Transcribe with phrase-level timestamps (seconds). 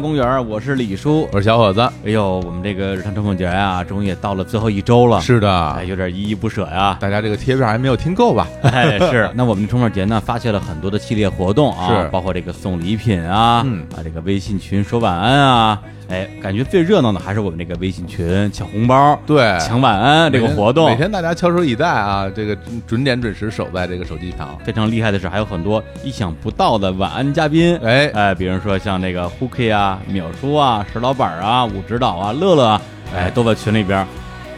[0.00, 1.28] 公园，我是李叔。
[1.32, 1.80] 我是小伙子。
[2.04, 6.96] 哎呦，我们这个日常冲锋节啊，终于也到了最后一周了，是的，哎，有点依依不舍呀。
[7.00, 8.46] 大家这个贴片还没有听够吧？
[8.62, 9.30] 哎，是。
[9.34, 24.58] 那我们冲锋节呢，发现了很多的系列活动啊，包括这个送礼品啊，嗯啊，这个微信群说晚安啊，哎，感觉最热闹的还是我们这个微信群抢红包、对，抢晚安这个活动，每天大家翘首以待啊，这个准点准时守在这个手机旁。
[24.64, 28.10] 非常厉害的是，还有很多意想不到的晚安嘉宾，哎。
[28.14, 32.82] 哎，比如说像那个 Hooky 啊、淼叔啊、石老板啊、武指导啊、乐乐啊，
[33.14, 34.06] 哎，都在群里边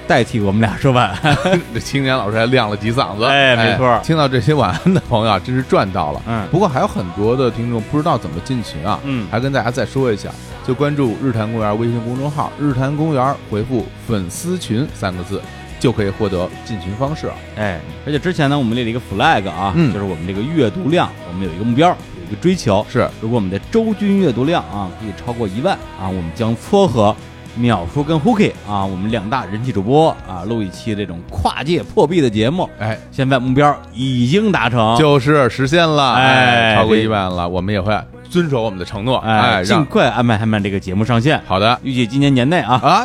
[0.07, 1.37] 代替我们俩说晚安。
[1.75, 4.01] 这青年老师还亮了几嗓子，哎没错。
[4.03, 6.23] 听到这些晚安的朋友啊，真是赚到了。
[6.27, 6.47] 嗯。
[6.51, 9.27] 不过还有很多的听众不知道怎么进群啊，嗯。
[9.31, 10.31] 还跟大家再说一下，
[10.67, 15.41] 就关注日坛公园微信公众号“日坛公园”，回复“粉丝群”三个字，
[15.81, 17.29] 就可以获得进群方式。
[17.57, 19.93] 哎，而且之前呢，我们列了一个 flag 啊，嗯。
[19.93, 23.09] 就是我们这个阅读量，我们有一个目标，有一个追求，是。
[23.21, 27.15] 如果我们的周均阅读量啊可以超过一万啊，我们将撮合
[27.59, 32.69] 淼叔跟 Hooky 啊，我们两大人气主播啊，录一期这种跨界破壁的节目。
[32.79, 37.99] 哎，现在目标已经达成，就是实现了，哎超过这一万了，我们也会
[38.29, 41.79] 遵守我们的承诺，哎，哎，尽快安排他们这个节目上线，好的。
[41.83, 42.75] 预计今年年内啊。
[42.83, 43.05] 啊，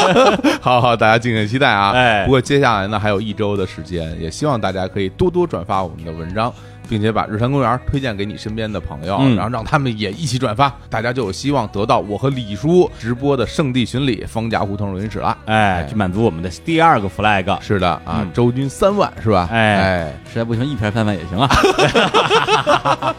[0.60, 1.92] 好好，大家敬请期待啊！
[1.92, 6.52] 哎不过接下来呢，还有一周的时间，也希望大家可以多多转发我们的文章，
[6.88, 15.36] 并且把日坛公园推荐给你身边的朋友，嗯然后让他们也一起转发，大家就有希望得到我和李叔直播的圣地巡礼方家胡同录音室了。
[15.46, 17.60] 哎，去满足我们的第二个 flag。
[17.60, 19.48] 是的啊嗯，周均三万是吧？
[19.50, 21.48] 哎哎，实在不行，一瓶三万也行啊。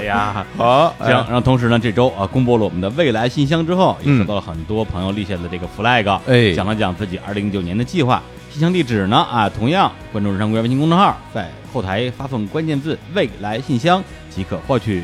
[0.00, 8.22] 哎呀，好，行，然后同时呢，这周啊公布了我们的未来信箱之后，也嗯收到了很多朋友立下的这个 flag，哎讲了讲自己二零一九年的计划。
[8.52, 15.02] 信箱地址呢啊，同样关注日常公园微信公众号，在后台发送关键字“未来信箱”即可获取。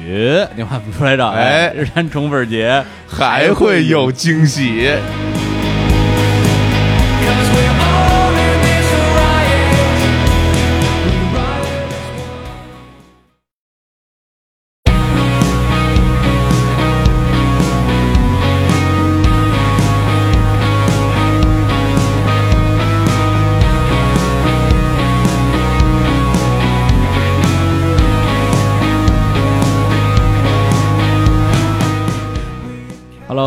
[0.54, 4.91] 电话不出来着，哎日常宠粉节还会有惊喜。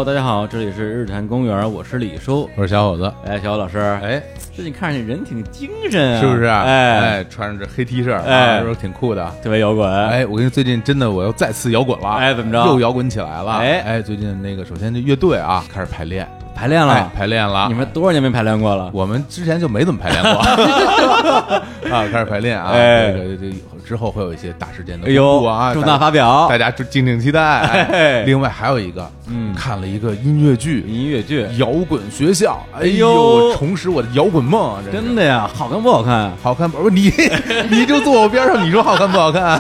[0.02, 2.50] ，Hello，大家好，这里是日坛公园，我是李叔。
[2.56, 4.20] 我是小伙子，哎，小欧老师，哎，
[4.52, 6.64] 最近看着人挺精神啊，是不是啊？
[6.64, 9.32] 哎，哎，穿着这黑 T 恤，哎啊是不是挺酷的？
[9.44, 9.88] 特别摇滚。
[9.88, 13.52] 哎，我跟你最近真的我又再次摇滚了，哎怎么着又摇滚起来了？
[13.60, 17.76] 哎哎，最近那个首先这乐队啊开始排练，排练了，哎，排练了你。
[17.76, 18.90] 们多少年没排练过了？
[18.94, 20.32] 我们之前就没怎么排练过
[21.94, 26.48] 啊，开始排练啊，哎这个这个之后会有一些大事件的哎呦公布啊，重大发表。
[26.48, 28.24] 大家敬请期待。
[28.26, 29.54] 另外还有一个，嗯。
[29.56, 36.32] 看了一个音乐剧音乐剧，《摇滚学校》，哎哎呦呦，重拾我的摇滚梦真的呀，好看不好看？
[36.42, 36.84] 好看不？
[36.90, 37.12] 是你，
[37.70, 39.60] 你就坐我边上，你说好看不好看？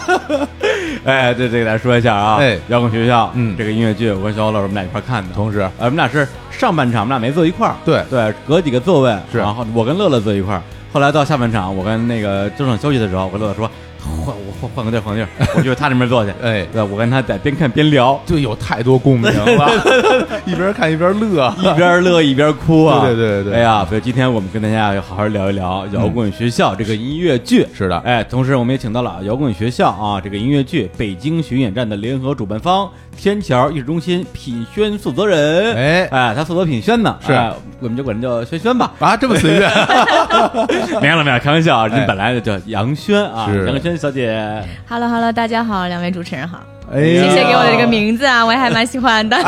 [1.03, 2.57] 哎，对，这个大家说一下啊，哎。
[2.67, 3.55] 摇滚学校，嗯。
[3.57, 8.03] 这个音乐剧，我跟小欧老师我们俩一块看的，同时，呃，我们俩是上半场，我们俩没坐一块儿，对。
[8.09, 9.37] 对，隔几个座位，是。
[9.39, 10.61] 然后我跟乐乐坐一块儿，
[10.93, 13.69] 后来到下半场，我跟那个中场休息的时候，我跟乐乐说，
[14.01, 19.71] 换我换换个地儿，换个地儿，我就他那边坐去， 哎，对，我跟他在边看边聊，就有太多共鸣了，
[20.45, 23.01] 一边看一边乐，一边乐一边哭啊！
[23.05, 27.65] 对对对哎呀，所以今天我们跟大家要好好聊一聊摇滚学校这个音乐剧。
[27.73, 35.75] 是的，哎，同时我们也请到了摇滚学校啊这个音乐剧北京巡演站的联合主办方天桥艺术中心品轩负责人。
[35.75, 38.91] 哎哎，他负责品轩呢，是哎我们就管他叫轩轩吧。
[38.99, 39.69] 啊，这么随便，
[41.01, 44.63] 没有了没有，开玩笑啊，人哎本来就叫杨轩啊，杨轩小姐。
[44.87, 46.59] Hello Hello，大家好，两位主持人好，
[46.91, 49.37] 哎呀谢谢给我的这个名字啊，我也还蛮喜欢的。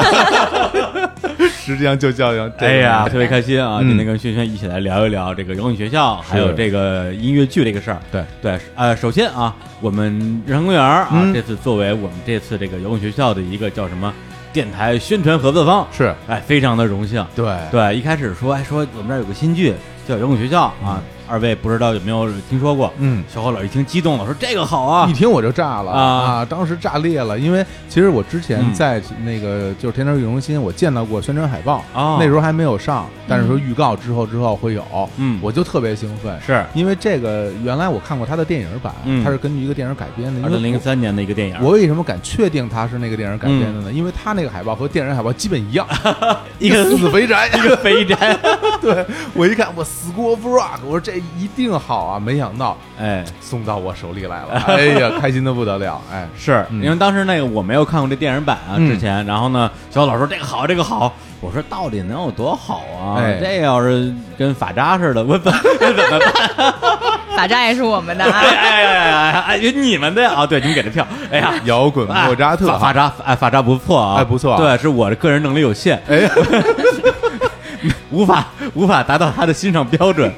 [1.65, 3.79] 实际上就叫这个哎呀，特别开心啊！
[3.81, 7.97] 嗯今天跟轩轩一起来聊一聊这个摇滚学校，还有这个音乐剧这个事儿。
[8.11, 14.13] 对对，呃，首先啊，我们日常公园啊，嗯这次作为我们这次这个摇滚学校的一个叫什么
[14.51, 17.25] 电台宣传合作方，是哎，非常的荣幸。
[17.33, 19.73] 对对，一开始说，哎，说我们这儿有个新剧
[20.05, 21.01] 叫摇滚学校啊，
[21.33, 22.93] 二位不知道有没有听说过？
[22.99, 23.23] 嗯。
[23.27, 25.07] 小伙老一听激动了，说这个好啊。
[25.09, 26.45] 一，听我就炸了啊。
[26.45, 28.71] 当时炸裂了，因为其实我之前嗯。
[28.71, 32.17] 在那个就是天桥艺术中心，我见到过宣传海报，哦。
[32.19, 35.39] 那时候还没有上，但是说预告之后之后会有，嗯。
[35.41, 36.63] 我就特别兴奋，是。
[36.75, 39.23] 因为这个原来我看过他的电影版，嗯。
[39.23, 41.71] 它是根据一个电影改编的，二零零三年的一个电影，我。
[41.71, 43.91] 为什么敢确定他是那个电影改编的呢？
[43.91, 45.87] 因为他那个海报和电影海报基本一样，
[46.59, 48.37] 一个死肥宅， 一个肥宅，
[48.79, 49.03] 对
[49.33, 52.19] 我一看，我 School of Rock，我说这一定好啊！
[52.19, 56.83] 没想到哎，送到我手里来了， 哎呀，开心的不得了，哎，是嗯。
[56.83, 58.87] 因为当时那个我没有看过这电影版啊，嗯。
[58.87, 63.17] 之前，然后呢，小老说这个好，这个好，我说到底能有多好啊？
[63.19, 63.39] 哎。
[63.41, 65.59] 这要是跟法扎似的，我怎么
[66.57, 66.73] 办？
[67.35, 68.39] 法扎也是我们的哎啊。
[68.39, 70.33] 哎哎哎哎哎，你们的呀？
[70.35, 71.53] 啊，对，你们给的票，哎呀。
[71.65, 74.57] 摇滚哎莫扎特，法法扎哎法扎不错啊，哎不错啊。
[74.57, 76.29] 对，是我的个人能力有限，哎，
[78.11, 78.45] 无法
[78.75, 80.31] 无法达到他的欣赏标准，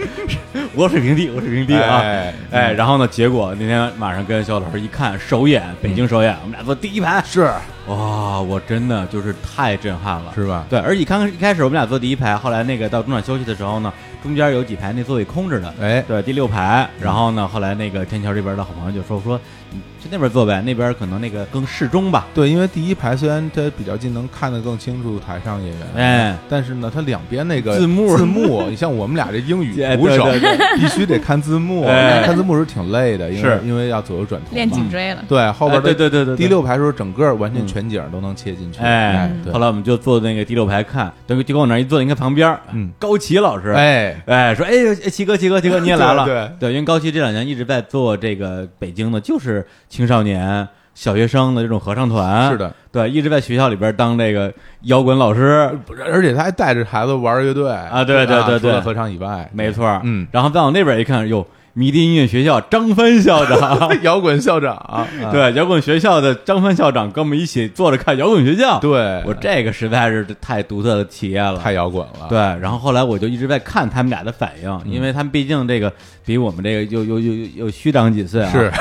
[0.76, 7.50] 我水平低，我水平低啊，哎哎，然后呢，结果那天晚上跟肖老师一看首演，北京首演，我们俩坐第一排，是。
[7.88, 10.66] 哇，我真的就是太震撼了，是吧？
[10.70, 13.94] 对，而且刚一开始我们俩坐第一排，后来那个到中场休息的时候呢，
[14.26, 16.90] 中间有几排那座位空着的，哎，对，第六排。
[17.00, 19.40] 然后呢，后来那个天桥这边的好朋友就说说，
[19.70, 22.26] 你去那边坐呗，那边可能那个更适中吧。
[22.34, 28.18] 对，因为第一排虽然它比较近，能看得更清楚台上演员，哎，但是呢，它两边那个字幕。
[28.18, 32.24] 字幕，你像我们俩这英语 哎鼓手对对，必须得看字幕，哎。
[32.26, 33.60] 看字幕是挺累的，因为是。
[33.64, 36.38] 因为要左右转头，练颈椎了，对，后边哎对对对对对。
[36.38, 39.54] 第六排的时候，整个完全嗯全景都能切进去，哎，对。
[39.54, 42.90] 后来我们就坐那个第六排看，等就跟我那一坐，你看旁边，嗯。
[42.98, 44.72] 高奇老师，哎，哎，说哎，
[45.06, 46.26] 哎齐哥，齐哥，齐哥，你也来了？
[46.26, 52.52] 对对，因为高旗这两年一直在做这个北京的，就是青少年、小学生的这种合唱团。
[52.52, 54.54] 是，的，对，一直在学校里边当这个
[54.84, 55.70] 摇滚老师，
[56.06, 60.00] 而且他还带着孩子玩乐队啊对对对对除了合唱以外，没错。
[60.04, 61.46] 嗯，然后再往那边一看，哟，
[61.78, 68.80] 迷笛音乐学校张帆校长， 摇滚校长啊，对，摇滚学校的张帆校长跟我们一起坐着看摇滚学校。
[68.80, 75.92] 对，我这个实在是太独特的体验了，太摇滚了，对，然后后来我就一直在看他们俩的反应，因为他们毕竟这个
[76.26, 78.52] 比我们这个又又又又又虚长几岁啊。
[78.54, 78.72] 是，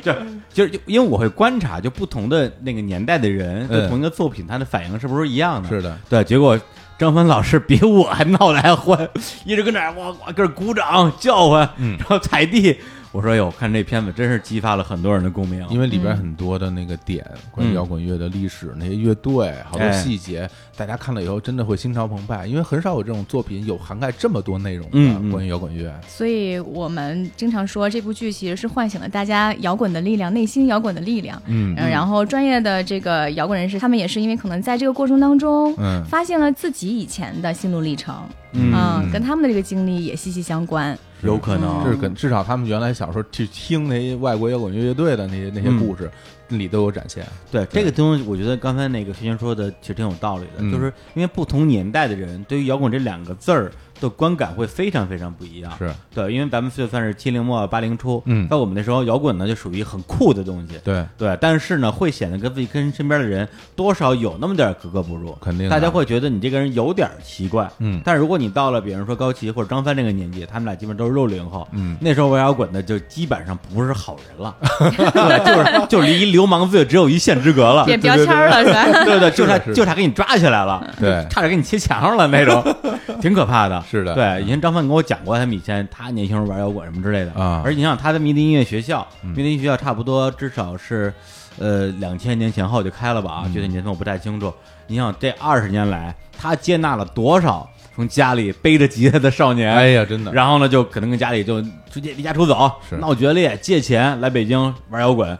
[0.00, 0.14] 就
[0.50, 5.68] 就是因为我会观察，就不同的那个年代的人对嗯同一个作品，他的反应是不是一样的？
[5.68, 6.58] 是的，对，结果
[6.98, 9.08] 张帆老师比我还闹得还欢，
[9.44, 12.78] 一直跟那儿哇哇跟那儿鼓掌叫唤，嗯然后踩地。
[13.12, 19.92] 我说：“哟，看这片子真是激发了很多人的共鸣，因为里边很多的那个点，关于嗯摇滚乐的历史，那些乐队，好多哎。
[19.92, 25.92] 细节，大家看了以后真的会心潮澎湃，因为很少有这种作品有涵盖这么多内容的关于摇滚乐。
[26.06, 31.40] 所以我们经常说这部剧其实是唤醒了大家摇滚的力量，内心摇滚的力量。
[31.46, 36.04] 嗯嗯，然后专业的这个摇滚人士，他们也是因为可能在这个过程当中，嗯。
[36.04, 38.14] 发现了自己以前的心路历程，
[38.52, 38.72] 嗯。
[38.74, 40.96] 嗯，跟他们的这个经历也息息相关。
[41.22, 41.84] 有可能。
[41.84, 46.10] 这是跟至少他们原来小时候去听那些外国摇滚乐乐队的那些那些故事
[46.48, 47.26] 里都有展现。
[47.50, 50.72] 对这个东西，我觉得刚才那个学轩说的其实挺有道理的，嗯。
[50.72, 55.72] 就是因为不同年代的人对于摇滚这两个字儿的观感会非常非常不一样。
[55.78, 55.90] 是。
[56.14, 58.46] 对，因为咱们就算是七零末八零初，嗯。
[58.48, 60.78] 在我们那时候摇滚呢就属于很酷的东西。
[60.84, 65.70] 对，对，但是呢，会显得跟自己跟身边的人多少有那么点儿格格不入，肯定的。
[65.70, 67.70] 大家会觉得你这个人有点奇怪。
[67.78, 68.00] 嗯。
[68.04, 71.96] 但是如果你到了，比如说高旗或者张帆这个年纪，他们俩基本都是六零后，嗯。
[72.00, 77.84] 那时候玩摇滚的就基本上不是好人了， 对，就是就离流氓罪只有一线之隔了。
[77.86, 78.84] 变标签了是吧？
[79.04, 82.62] 对 对， 就差就差给你抓起来了，对差点给你切墙上了那种，
[83.22, 83.82] 挺可怕的。
[83.90, 91.12] 是的对，以前张帆跟我讲过，他们以前他年轻时候玩摇滚什么之类的啊而且你想，他的迷笛音乐学校，嗯迷笛音乐学校差不多至少是，
[91.58, 94.52] 呃，两千年前后就开了吧啊，嗯具体年份我不太清楚。
[94.88, 99.72] 你想这二十年来，他接纳了多少从家里背着吉他的少年？
[99.72, 105.36] 哎呀，真的，然后呢，就可能跟家里就直接离家出走，闹决裂，借钱来北京玩摇滚。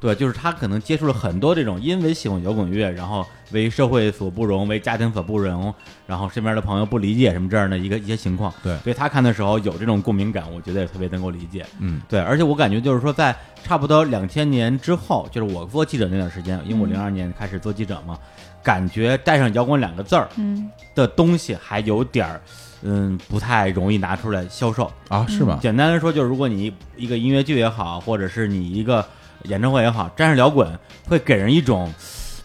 [0.00, 5.74] 对，就是他可能接触了很多这种因为喜欢摇滚乐，然后为社会所不容，为家庭所不容，
[6.06, 8.52] 然后身边的朋友不理解什么这样的一个一些情况。
[8.62, 11.66] 对所以他看的时候有这种共鸣感，我觉得也特别能够理解。
[11.80, 18.16] 嗯对，而且我感觉就是说，在差不多两千年之后，就是我做记者那段时间，因为我嗯零二年开始做记者嘛，
[18.62, 22.40] 感觉带上摇滚两个字儿嗯，的东西还有点儿，
[22.82, 24.88] 嗯，不太容易拿出来销售。
[25.08, 25.58] 啊，是吗？
[25.60, 29.04] 简单来说，就是如果你一个音乐剧也好，或者是你一个
[29.44, 30.68] 演唱会也好，沾上摇滚，
[31.06, 31.92] 会给人一种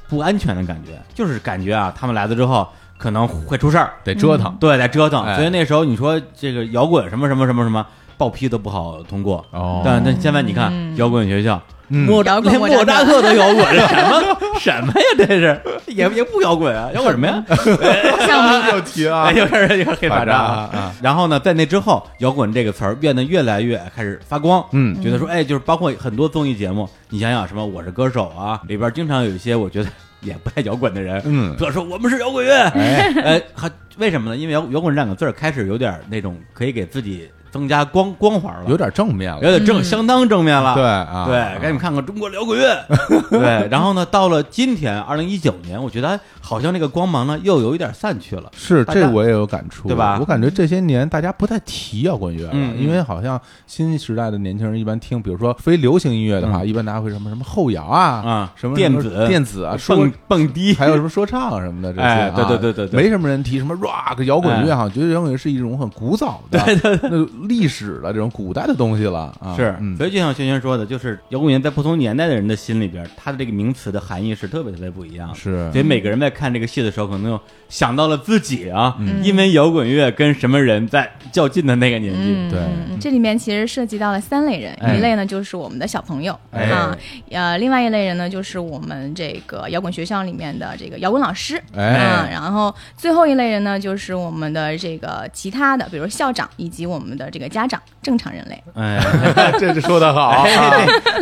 [0.08, 4.56] 不安全的感觉，就是感觉啊，他们来了之后可能会出事儿，得折腾。
[4.60, 5.24] 对，得折腾。
[5.24, 7.86] 哎所以那时候你说这个摇滚什么什么什么什么。
[8.24, 9.82] 报批都不好通过，哦。
[9.84, 10.96] 但但现在你看嗯。
[10.96, 12.06] 摇滚学校，嗯。
[12.06, 14.38] 莫连莫莫扎扎特都摇滚，这 什么？
[14.62, 15.06] 什么呀？
[15.18, 15.62] 这是？
[15.88, 17.44] 也也不摇滚啊，摇滚什么呀？
[18.26, 19.24] 像我们又提啊。
[19.24, 20.94] 哎，，又开始又黑啊。
[21.02, 24.64] 然后呢，在那之后，摇滚这个词儿变得越来越开始发光。
[24.72, 25.02] 嗯。
[25.02, 29.90] 觉得说，哎，就是包括很多综艺节目，你想想什么《我是歌手》啊，里边经常有一些我觉得
[30.22, 31.54] 也不太摇滚的人，嗯。
[31.60, 34.38] 他说我们是摇滚乐，哎，呃，还为什么呢？
[34.38, 39.84] 因为摇摇滚这两个字儿开始有点那种可以给自己增加光光环了，有点正面了，有点正，嗯。
[39.84, 40.74] 相当正面了。
[40.74, 42.84] 对啊，对，给你们看看中国摇滚乐。
[43.30, 48.50] 对，然后呢，到了今天二零一九年，我觉得好像这个光芒呢又有一点散去了。
[48.58, 50.18] 是这我也有感触，对吧？
[50.20, 56.68] 我感觉这些年大家不太提摇滚乐了，因为好像新时代的年轻人一般听，比如说非流行音乐的话，嗯。
[56.68, 63.04] 一般大家会什么什么后摇啊，啊什么电什么子电子啊，蹦蹦迪，还有什么说唱什么的这些、哎啊，对对对对对。
[63.04, 64.76] 没什么人提什么 rock 摇滚乐，哎。
[64.76, 66.60] 好像觉得摇滚乐是一种很古早的、
[67.04, 69.56] 那历史的这种古代的东西了啊。
[69.56, 75.36] 是，嗯，所以就像轩轩说的，就是摇滚乐在不同年代的人的心里边，它的这个名词的含义是特别特别不一样的。
[75.36, 75.72] 是。
[75.72, 79.24] 所以每个人在看这个戏的时候，可能又想到了自己啊，嗯。
[79.24, 82.34] 因为摇滚乐跟什么人在较劲的那个年纪。
[82.36, 82.60] 嗯，对。
[82.60, 84.96] 嗯这里面其实涉及到了三类人，哎。
[84.96, 86.66] 一类呢就是我们的小朋友、哎。
[86.66, 86.98] 啊，
[87.32, 91.96] 呃，另外一类人呢就是我们这个摇滚学校里面的这个摇滚老师，哎。
[91.96, 98.64] 啊，然后最后一类人呢就是我们的这个其他的，比如校长以及我们的这个家长，正常人类。
[98.76, 99.02] 哎，
[99.60, 100.46] 这这说的好，啊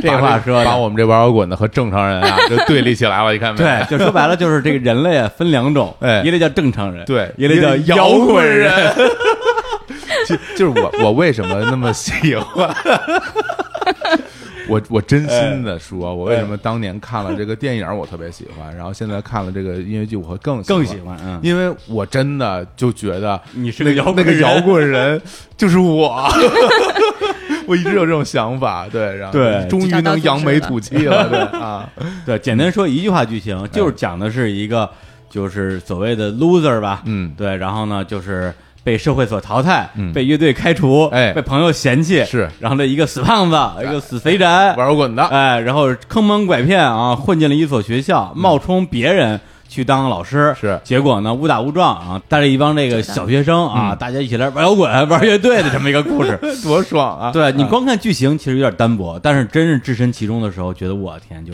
[0.01, 3.59] 这话说的把我们这玩摇滚的和正常人啊 就对立起来了，你看没？
[3.59, 8.71] 对，就说白了就是这个人类啊分两种，哎一类叫正常人，对一类叫摇摇滚人。
[10.27, 12.69] 就就是我我为什么那么喜欢？
[14.71, 21.39] 我 我真心的说，我为什么当年看了这个电影我特别喜欢，然后现在看了这个音乐剧我会更更喜喜欢嗯。
[21.43, 25.21] 因为我真的就觉得你是那个摇滚人那个摇滚人
[25.57, 26.27] 就是我，
[27.67, 31.89] 我一直有这种想法，对，然后对终于能扬眉吐气了，对 啊，
[32.25, 34.89] 对，简单说一句话剧情，就是讲的是一个
[35.29, 37.33] 就是所谓的 loser 吧，嗯。
[37.37, 40.11] 对，然后呢就是被社会所淘汰，嗯。
[40.13, 41.31] 被乐队开除，哎。
[41.33, 42.49] 被朋友嫌弃，是。
[42.59, 49.39] 然后的一个死胖子，一个死肥宅，玩摇滚的，哎，然后坑蒙拐骗啊，混进了一所学校，冒充别人。
[49.69, 50.53] 去当老师。
[50.59, 50.77] 是。
[50.83, 53.97] 结果呢误打误撞啊，带着一帮这个小学生啊，嗯。
[53.97, 56.37] 大家一起来玩摇滚、玩乐队的这么一个故事。
[56.61, 57.31] 多爽啊！
[57.31, 61.53] 对你啊光看剧情其实有点单薄，但是真是置身其中的时候，觉得我天，就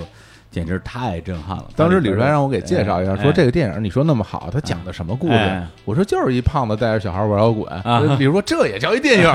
[0.57, 1.65] 简直太震撼了。
[1.75, 5.67] 当时李帅让我给介绍一下，哎说这个电影你说那么好，它讲的什么故事哎？
[5.85, 7.99] 我说就是一胖子带着小孩玩摇滚啊。
[8.17, 9.31] 李如说这也叫一电影？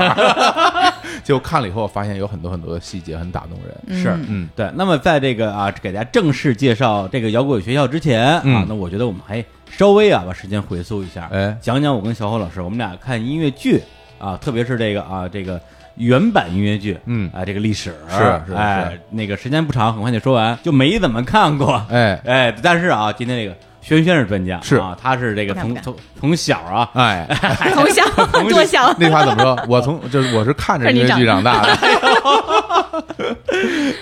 [1.23, 3.97] 结果看了以后，发现有很多很多的细节很打动人。
[4.01, 13.81] 是嗯嗯，对，那么在这个啊，给大家正式介绍这个摇滚学校之前啊嗯，那我觉得我们还稍微啊把时间回溯一下，哎讲讲我跟小侯老师我们俩看音乐剧
[14.19, 15.59] 啊，特别是这个啊这个
[15.95, 17.29] 原版音乐剧，嗯。
[17.33, 22.19] 啊这个历史是是哎那个时间不长，很快就说完，就没怎么看过，哎。
[22.25, 24.77] 哎，但是啊，今天这个轩轩是专家，是。
[24.77, 27.27] 啊，他是这个从从从小啊，哎，
[27.73, 28.03] 从小
[28.49, 29.65] 多小，那话怎么说？
[29.67, 31.77] 我从就是我是看着音乐剧长大的，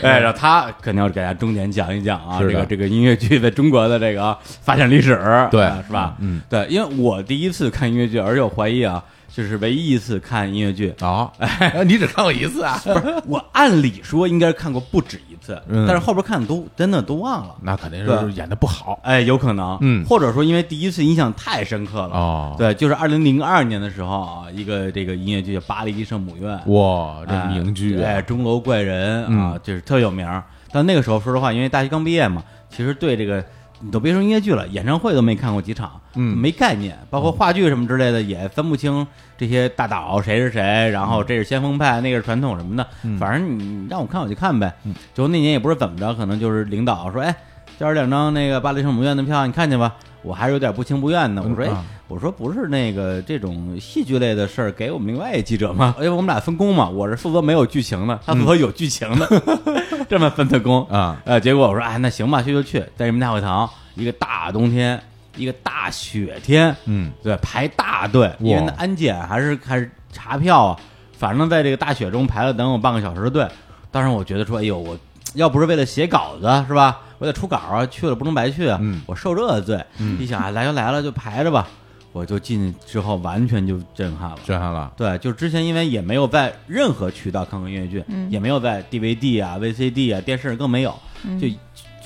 [0.04, 5.16] 哎，然后他肯定要给大家重点讲一讲啊，这个这个音乐剧在中国的这个啊发展历史，
[5.52, 5.64] 对。
[5.64, 6.16] 啊是吧？
[6.20, 12.80] 嗯，对，因为我第一次看音乐剧，而且我怀疑啊，就是唯一一次看音乐剧，哦，哎你只看过一次啊？
[12.84, 15.86] 不是我按理说应该看过不止一次，嗯。
[15.88, 17.56] 但是后边看的都真的都忘了。
[17.62, 18.20] 那肯定对。
[18.20, 19.00] 是演的不好。
[19.04, 20.06] 哎，有可能，嗯。
[20.06, 22.56] 或者说因为第一次印象太深刻了，哦。
[22.58, 28.06] 对，就是二零零二年的时候啊，一个这个音乐剧叫《巴黎圣母院》，哇，这哎名剧啊。
[28.06, 30.28] 哎，钟楼怪人啊嗯，就是特有名。
[30.74, 33.44] 但那个时候，说实话，因为大学刚毕业嘛，其实对这个
[33.82, 39.06] 你都别说音乐剧了，演唱会都没看过几场，嗯没概念，包括话剧什么之类的也分不清
[39.38, 44.94] 这些大导谁是谁，然后这是先锋派，那个是传统什么的，嗯反正你让我看我就看呗嗯。
[45.14, 47.36] 就那年也不知道怎么着，可能就是领导说，哎，
[47.80, 49.96] 交点两张那个巴黎圣母院的票，你看去吧。
[50.24, 51.72] 我还是有点不情不愿的，我说，哎
[52.08, 55.96] 我说不是那个这种戏剧类的事儿，给我们另外一记者吗？
[55.98, 59.28] 因为我们俩分工嘛，我是负责没有剧情的，他负责有剧情的，
[60.10, 60.86] 这么分的工。
[60.88, 65.02] 啊，呃，结果我说，哎，那行吧，去就去，在人民大会堂，一个大冬天，
[65.38, 70.80] 一个大雪天，嗯对，排大队，因为那安检还是还是查票啊，
[71.18, 73.48] 反正在这个大雪中排了等有半个小时的队。
[73.90, 74.98] 当时我觉得说，哎呦，我
[75.34, 77.00] 要不是为了写稿子是吧？
[77.20, 79.84] 为了出稿啊，去了不能白去啊，嗯我受这罪。
[80.00, 81.68] 嗯一想啊，来就来了，就排着吧。
[82.14, 84.36] 我就进去之后，完全就震撼了。
[84.44, 91.48] 震撼了，对，就之前因为也没有在任何渠道看过音乐剧，嗯也没有在 DVD 啊、VCD 啊、电视更没有，嗯就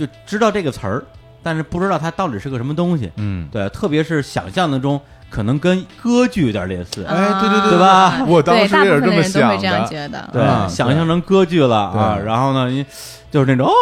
[0.05, 1.03] 就知道这个词儿，
[1.41, 3.12] 但是不知道它到底是个什么东西。
[3.15, 5.01] 嗯，对，特别是想象当中，
[5.36, 7.04] 可能跟歌剧有点类似。
[7.04, 10.30] 哎对对对对吧我当时也是这么想的。
[10.32, 12.15] 对，啊想象成歌剧了啊。
[12.18, 12.86] 对然后呢，你
[13.30, 13.74] 就是那种哦，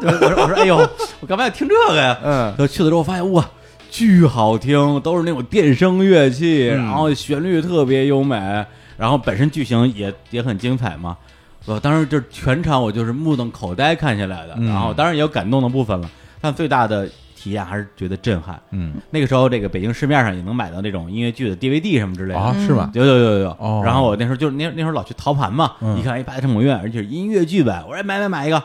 [0.00, 0.76] 对 我说我说哎呦，
[1.18, 2.16] 我干嘛要听这个呀？
[2.22, 3.44] 嗯就去了之后发现哇，
[3.90, 8.64] 巨好听，都是那种电声乐器，嗯然后旋律特别优美，
[8.96, 11.16] 然后本身剧情也也很精彩嘛。
[11.64, 16.08] 我当时就全场我就是目瞪口呆看下来的，嗯然后当然也有感动的部分了，
[16.40, 17.08] 但最大的
[17.42, 18.60] 体验还是觉得震撼。
[18.70, 18.94] 嗯。
[19.10, 22.38] 那个时候，这个北京市面上也能买到那种音乐剧的 DVD 什么之类的。
[22.38, 22.90] 啊，是吗？
[22.94, 23.82] 有有有有有，哦。
[23.84, 25.98] 然后我那时候就是那那时候老去淘盘嘛，嗯。
[25.98, 28.62] 一看一八大圣母院，而且是音乐剧版，我说哎买买买一个，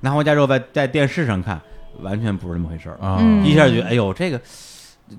[0.00, 1.60] 拿回家之后在在电视上看，
[2.00, 4.40] 完全不是那么回事儿，啊，嗯一下就觉得哎呦这个，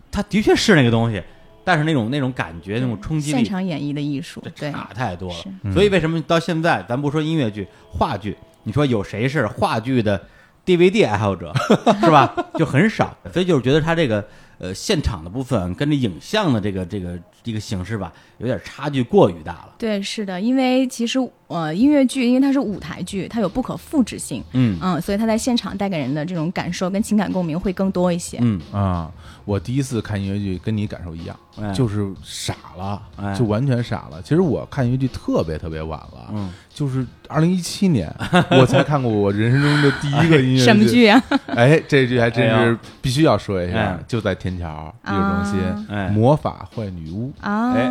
[0.10, 1.22] 它的确是那个东西，
[1.66, 5.74] 但是那种那种感觉那种冲击现力场演绎的艺术，对，差太多了。
[5.74, 10.20] 所以为什么到现在咱不说音乐剧、话剧，你说有谁是话剧的
[10.66, 11.54] DVD 爱好者
[12.04, 12.34] 是吧？
[12.56, 13.16] 就很少。
[13.34, 14.24] 所以就是觉得他这个
[14.60, 18.12] 呃现场的部分跟这影像的这个这个这个形式吧，
[18.42, 19.70] 有点差距过于大了。
[19.78, 21.18] 对，是的，因为其实
[21.48, 28.38] 呃，音乐剧因为它是舞台剧，它有不可复制性，嗯嗯，所以它在现场带给人的这种感受跟情感共鸣会更多一些。
[28.42, 29.12] 嗯，啊，
[29.46, 34.22] 我第一次看音乐剧跟你感受一样，哎就是傻了哎，就完全傻了。
[34.22, 38.14] 其实我看音乐剧特别特别晚了，嗯，就是二零一七年
[38.52, 41.22] 我才看过我人生中的第一个音乐剧 什么剧啊？
[41.48, 47.34] 哎，这剧还真是必须要说一下哎，就在天桥艺术中心魔法坏女巫。
[47.42, 47.82] 啊，哎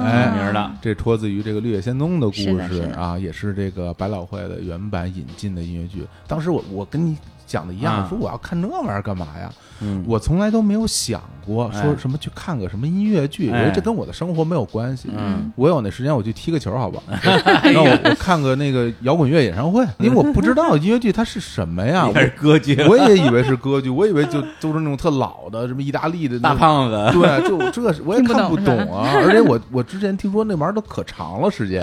[0.44, 6.06] 名的这出自于这个《绿野仙踪》的故事啊，也是这个百老汇的原版引进的音乐剧。
[6.26, 7.16] 当时我我跟你
[7.50, 9.50] 讲的一样，说我要看这玩意儿干嘛呀？
[9.82, 15.08] 嗯我从来都没有想过哎说什么去看个什么音乐剧，我哎觉得这跟我的生活没有关系。
[15.16, 17.02] 嗯我有那时间我去踢个球，好吧？
[17.64, 22.06] 那我我看个那个摇滚乐演唱会， 因为我不知道音乐剧它是什么呀
[22.88, 29.08] 我也以为是歌剧，我以为就都是那种特老的什么意大利的那大胖子，对，就这我也看不懂啊！
[29.24, 31.82] 而且我我之前听说那玩意儿都可长了，时间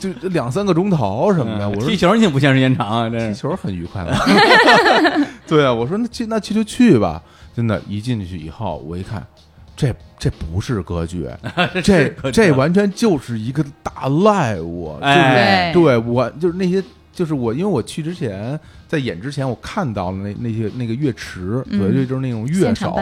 [0.00, 1.64] 就就两三个钟头什么的。
[1.66, 3.32] 嗯我说踢球你也不嫌时间长啊，这踢。
[3.34, 4.10] 球很愉快嘛。
[5.46, 7.22] 对啊，我说那去那去就去吧。
[7.54, 9.26] 真的，一进去以后，我一看，
[9.76, 11.28] 这这不是歌剧，
[11.82, 16.82] 这这完全就是一个大 live，就是、哎对我就是那些。
[17.12, 22.96] 就是我，因为我去之前，在演之前，我看到了那那些那个乐池，嗯对，就是那种乐手，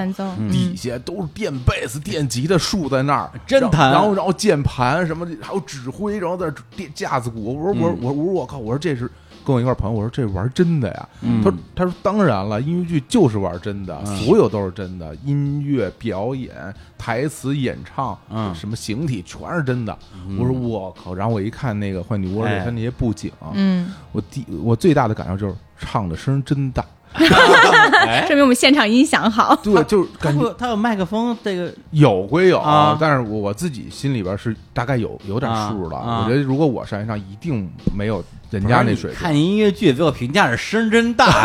[0.50, 7.54] 底下都是电贝斯、电吉他竖在那儿，真弹然后然后键盘什么的，还有指挥，然后在这电架子鼓。
[7.54, 8.58] 我说我说嗯我说我说我靠！
[8.58, 9.08] 我说这是
[9.48, 11.08] 跟我一块朋友，我说这玩真的呀。
[11.22, 16.52] 嗯他说他说当然了，音乐剧就是玩真的，嗯所有都是真的，音乐表演、
[16.98, 19.98] 台词演唱，嗯什么形体全是真的。
[20.38, 21.14] 我说我靠！
[21.14, 26.84] 然后我一看那个坏女巫，里他那些布景，嗯，我第我最大的感受就是唱的声真大，
[27.14, 29.56] 哎，说明我们现场音响好。
[29.56, 35.96] 对，就是感觉他有麦克风，这个有归有，啊但是我我自己心里边是大概有有点数了。
[35.96, 39.18] 啊啊我觉得如果我上一上，一定没有人家那水平。
[39.18, 41.44] 看音乐剧最后评价是声真大，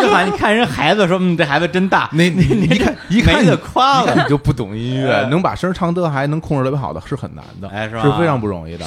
[0.00, 5.26] 就好像你看人孩子说，嗯，这孩子真大，那你你一看一看就夸了，你就不懂音乐，哎。
[5.28, 8.02] 能把声唱得还能控制特别好的是很难的，哎是吧？
[8.02, 8.84] 是非常不容易的。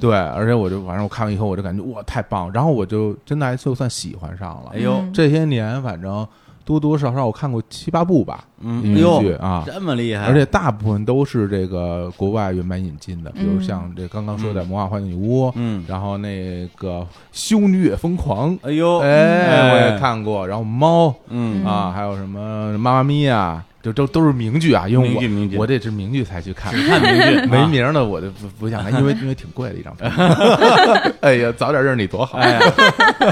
[0.00, 4.72] 对，而且我就反正我看完以后，我就感觉哇太棒，然后我就真的还就算喜欢上了。
[4.74, 5.12] 哎呦，嗯。
[5.12, 6.26] 这些年反正
[6.70, 9.64] 多多少少我看过七八部吧，嗯，剧啊。
[9.66, 13.62] 这么厉害，而且大部分都是这个国外原版引进的，比如嗯。
[13.62, 17.00] 像这刚刚说的《魔法幻女巫》，嗯，然后那个
[17.32, 21.64] 《修女也疯狂》，哎呦，哎，我也看过，然后猫嗯。
[21.64, 30.08] 啊，还有什么《妈妈咪呀》，就都都是名剧啊，因为名剧名剧我我这是名剧才去看，看名剧没啊名的我就不不想看，因为因为挺贵的一张票。
[31.22, 32.38] 哎呀，早点认识你多好。
[32.38, 32.60] 哎呀，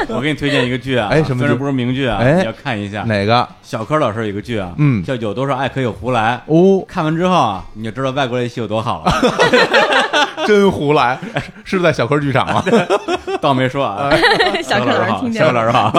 [0.09, 3.03] 我给你推荐一个剧啊，哎什么虽然不是名剧啊，哎你要看一下。
[3.03, 3.47] 哪个？
[3.63, 6.41] 小柯老师有一个剧啊，嗯叫《有多少爱可以胡来》。
[6.53, 9.13] 哦，看完之后啊，你就知道外国人戏有多好了。
[10.47, 11.19] 真胡来，
[11.77, 12.65] 是在小柯剧场吗？
[13.41, 14.11] 倒没说啊，
[14.65, 15.93] 小柯老师好，小柯，老师好。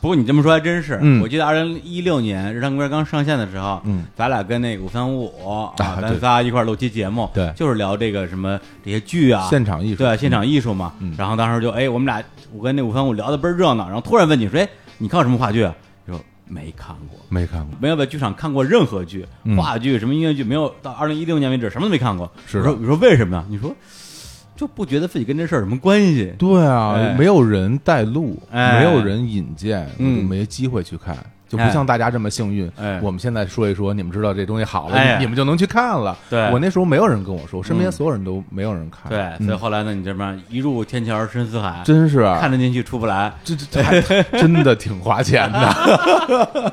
[0.00, 1.22] 不过你这么说还真是，嗯。
[1.22, 7.52] 我记得二零一六年《日坛公园》刚上线的时候，嗯，咱俩跟那个五三五啊，啊咱仨一块儿录期节目，对。
[7.54, 10.92] 就是聊这个什么这些剧啊，现场艺术，对现场艺术嘛。
[10.98, 11.14] 嗯。
[11.16, 12.20] 然后当时就哎，我们俩
[12.52, 15.68] 我跟那五三五聊的倍儿热闹，然后突然问你说，哎，你看过什么话剧
[16.52, 17.18] 没看过。
[17.30, 22.30] 没看过，没有在剧场看过任何剧，嗯话剧什么音乐剧，没有到二零一六年为止什么都没看过。
[22.46, 23.44] 是我说你说为什么呀？
[23.48, 23.74] 你说
[24.54, 26.32] 就不觉得自己跟这事儿有什么关系？
[26.38, 31.16] 对啊，哎没有人带路，哎没有人引荐，我嗯就没机会去看。
[31.52, 36.16] 就不哎像大家这么幸运，哎我们现在说一说，你们知道这东西好了，哎你你们就能去看了。
[36.30, 39.10] 对我那时候没有人跟我说，我身边嗯所有人都没有人看。
[39.10, 43.30] 对，嗯所以后来呢，你这边一入天桥深似海，真是啊看得进去出不来。
[43.44, 46.72] 这这这真的挺花钱的。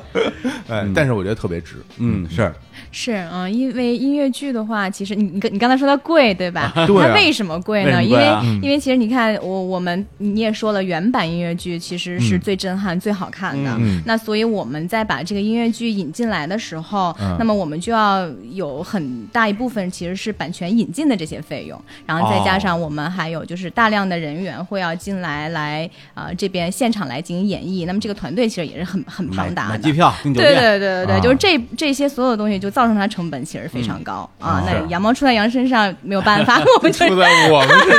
[0.70, 1.76] 哎嗯，但是我觉得特别值。
[1.98, 2.50] 嗯，是
[2.92, 6.72] 是，嗯，因为音乐剧的话，其实你你刚你刚才说它贵，对吧？
[6.86, 8.02] 对啊它为什么贵呢？
[8.02, 8.26] 因为、
[8.62, 13.70] 因为其实你看，我我们你也说了，原版音乐剧其实是嗯最震撼、最好看的。
[13.78, 29.70] 嗯那所以我们在把这个音乐剧引进来的时候，嗯那么我们就要有很大一部分其实是版权引进的这些费用，然后再加哦上我们还有就是大量的人员会要进来来呃这边现场来进行演绎，那么这个团队其实也是很很庞大的。
[29.74, 34.62] 买机票订酒对店，对对对对，啊就是这这些所有的东西就造成它成本其实非常高、啊。
[34.66, 37.96] 那羊毛出在羊身上没有办法， 我们就出在我们身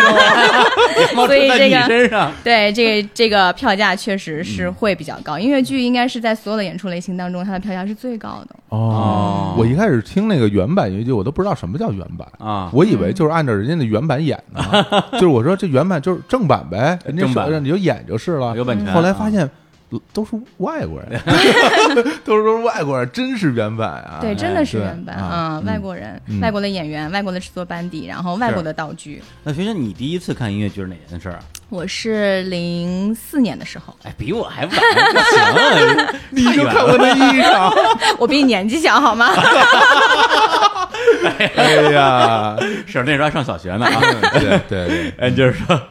[1.15, 5.37] 上， 所以这个身上，对这个这个票价确实是会比较高。
[5.37, 8.55] 音乐剧应该是在所有的演出类型当中，它的票价是最高的。
[8.69, 18.55] 哦，我一开始听那个原版音乐剧，我都不知道什么叫原版啊我以为就是按照人家的原版演的， 就是我说这原版就是正版呗，人家正版让你就演就是了。
[18.55, 19.49] 有版权后来发现
[20.13, 21.19] 都是外国人，
[22.23, 24.19] 都是都是外国人，真是原版啊！
[24.21, 29.21] 对，真的是原版啊外国人、嗯外国的演员、外国的制作班底，然后外国的道具。
[29.43, 31.39] 那学生，你第一次看音乐剧是哪年的事儿啊？
[31.71, 37.73] 我是零四年的时候，哎，比我还晚，不行， 你就看过那衣裳，
[38.19, 39.31] 我比你年纪小好吗？
[41.55, 43.85] 哎呀，是那时候还上小学呢。
[43.85, 44.01] 啊。
[44.33, 45.81] 对对对，哎，就是说，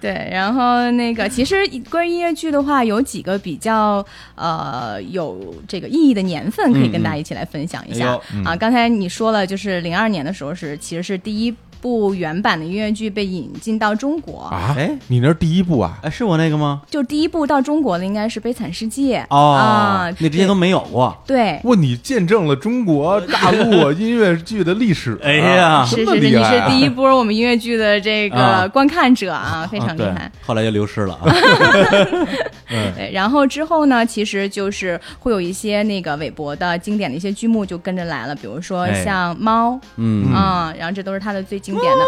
[0.00, 1.56] 对，然后那个其实
[1.88, 8.44] 关于音乐剧的话，有几个比较呃有这个意义的年份，可以跟大家一起来分享一下、哎嗯。
[8.44, 8.56] 啊。
[8.56, 15.98] 刚才你说了，就是零二年的时候是其实是第一部原版的音乐剧被引进到中国，啊，哎你那是第一部啊？
[16.02, 16.82] 哎，是我那个吗？
[16.90, 21.16] 就第一部到中国的应该是《悲惨世界》哦啊，，那之前都没有过。
[21.26, 21.60] 对。
[21.64, 25.20] 哇，你见证了中国大陆音乐剧的历史啊！
[25.24, 30.30] 哎呀是是是，你是第一波我们音乐剧的这啊个观看者啊，非常厉害。
[30.44, 31.24] 后来就流失了啊。
[32.68, 42.04] 对，然后之后呢，其实就是会有一些那个韦伯的经典的一些剧目就跟着来了，比如说哎像《猫》嗯，啊、然后这都是他的最经典的。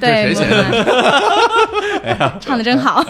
[0.00, 2.38] 对，这谁写的？
[2.40, 3.04] 唱的真好，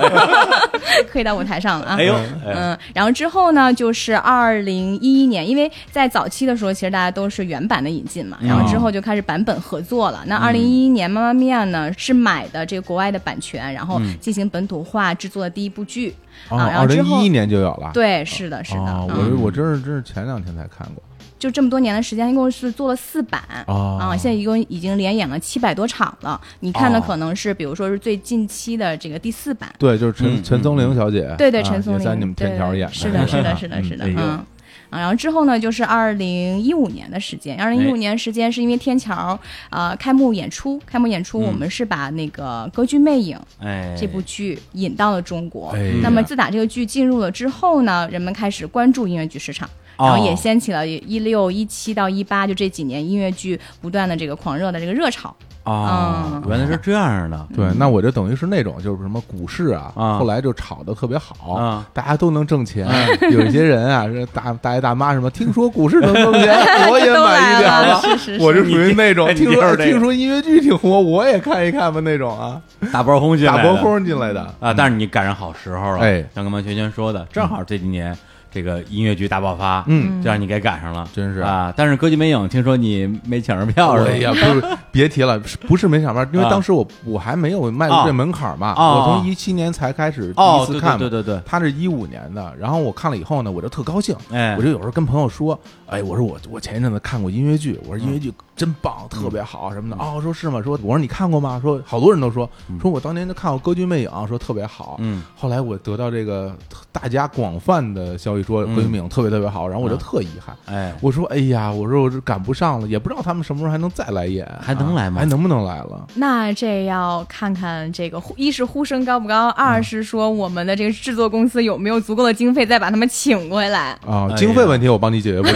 [1.11, 1.97] 可以 到舞台上了啊！
[1.99, 10.23] 哎呦，哎嗯，然后之后呢，就是二零一一年，因为在早期的时候，其实大家都是原版的引进嘛，然后之后就开始版本合作了。
[10.27, 16.15] 那二零一一年，妈妈咪呀呢是买的这个国外的版权，然后进行本土化制作的第一部剧、
[16.51, 16.69] 哦，啊。
[16.69, 17.91] 然后之后零一一年就有了。
[17.95, 21.03] 对，是的，是的，我我真是真是前两天才看过。
[21.43, 23.43] 就这么多年的时间，一共是做了四版。
[23.67, 26.41] 哦啊，现在一共已经连演了七百多场了。
[26.61, 34.45] 你看的哦可能是，比如说是最近期的这个第四版，对，就是陈嗯陈松伶小姐，对对，啊陈松伶，也在你们天桥演的是的，是的，是的，嗯是的， 嗯。
[34.91, 37.59] 啊，然后之后呢，就是二零一五年的时间。
[37.59, 39.37] 二零一哎五年时间是因为天桥
[39.71, 45.71] 呃开幕演出，开幕演出嗯我们是把那个《歌剧魅影》哎，这部剧引到了中国。
[45.71, 49.69] 哎那么自打这个剧进入了之后呢，人们开始关注音乐剧市场。
[49.97, 55.35] 哦然后也掀起了一六、一七到一八，就这几年音乐剧不断的这个狂热的这个热潮。
[55.65, 57.47] 哦嗯，原来是这样的。
[57.55, 62.85] 对，那我就等于是那种就是什么股市啊，啊后来就炒的特别好，啊大家都能挣钱。
[63.31, 66.53] 有一些人啊，这大大爷大妈什么，听说股市能挣钱，
[66.91, 68.01] 我也买一点来了吧。
[68.01, 72.61] 是是是我就属于那种听说听说音乐剧挺火，我也看一看吧那种啊，
[72.93, 74.75] 大波轰进来的大波轰进来的啊！
[74.75, 78.17] 但是你赶上好时候了，哎像刚刚圈圈说的，正好这几年
[78.53, 81.41] 这个音乐剧大爆发，嗯，这让你给赶上了，真是。
[81.41, 81.73] 啊！
[81.77, 84.11] 但是歌剧魅影听说你没抢上票是吧？
[84.11, 84.63] 哎呀，不是，
[84.93, 86.51] 别提了，不是没抢票，因为啊。
[86.51, 88.99] 当时我我还没有迈入哦这门槛嘛，哦。
[88.99, 91.43] 我从一七年才开始第一次看，对对对对。
[91.47, 94.55] 他是一五年的，然后我看了以后呢，我就特高兴，哎。
[94.57, 100.61] 我就有时候跟朋友说，哎，我说我我前一阵子看过音乐剧，我说音乐剧真棒，特别好什么的，哦，说是吗？
[100.63, 101.59] 说我说你看过吗？
[101.63, 102.49] 说好多人都说，
[102.81, 106.55] 说我当年就看过《歌剧魅影》，说特别好，嗯，后来我得到这个
[106.93, 108.77] 大家广泛的消息说《嗯。
[108.77, 110.55] 歌剧魅影》特别特别好，然后我就啊特遗憾。
[110.67, 115.19] 哎，我说：“哎呀，我说我这赶不上了，也不知道他们什么时候还能再来演，还能来吗？
[115.19, 116.07] 啊还能不能来了？
[116.17, 123.97] 那这要看看这个呼，一是呼声高不高，二是说我们的这个制作公司有没有足够的经费再把他们请回来。
[124.07, 125.55] 啊，哎经费问题我帮你解决不了，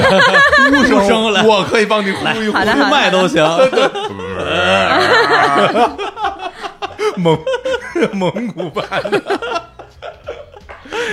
[0.70, 1.42] 呼 呼声来。
[1.46, 2.54] 我可以帮你呼一呼
[2.90, 3.44] 卖都行。
[7.16, 7.38] 蒙
[8.12, 9.22] 蒙古版的。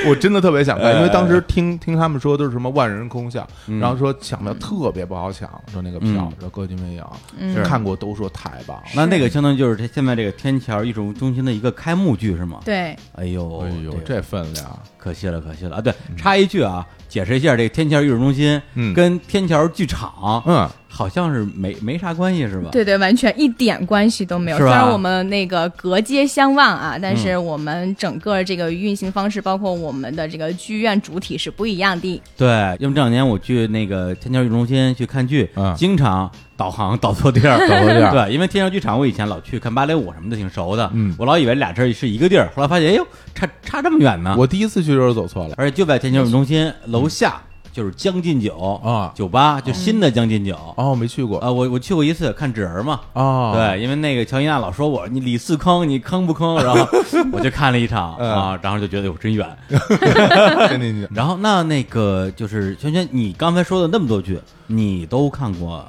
[0.08, 3.48] 我真的特别想看，因为当时听听他们说都是什么万人空巷，
[3.80, 7.04] 然后说抢票特别不好抢，说那个票嗯，说歌剧魅影，
[7.38, 8.84] 嗯看过都说太棒了。
[8.96, 12.60] 那那个相当于就是这现在这个天桥艺术中心的一个开幕剧是吗？
[12.66, 15.82] 对，哎呦，哎呦，这分量，可惜了，可惜了啊！
[15.82, 22.70] 对，插一句啊，解释一下这个天桥艺术中心嗯跟天桥剧场，嗯，好像是没没啥关系是吧？
[22.72, 24.58] 对对，完全一点关系都没有。
[24.58, 32.20] 虽然我们那个隔街相望啊，但是我们整个这个运行方式，包括我们的这个剧院主体是不一样的。
[32.36, 32.48] 对，
[32.80, 40.90] 因为这两年我去那个天桥艺术中心去看剧，嗯经常导航导错地儿， 导错地儿对，因为天桥剧场我以前老去看芭蕾舞什么的，挺熟的。
[40.94, 44.36] 嗯我老以为俩这儿是一个地儿，后来发现，哎呦，差差这么远呢。
[44.38, 45.56] 我第一次去的时候走错了。
[45.58, 50.56] 而且就在天桥中心楼下就是将进酒啊酒吧，就新的将进酒。
[50.78, 56.56] 哦，没去过啊，我我去过一次看纸人嘛，啊，对，因为那个乔伊娜老说我你李四坑，你坑不坑？
[56.64, 56.88] 然后
[57.34, 59.48] 我就看了一场嗯啊，然后就觉得哟真远。
[60.70, 65.86] 跟你然后那那个就是轩轩，你刚才说的那么多剧，你都看过吗？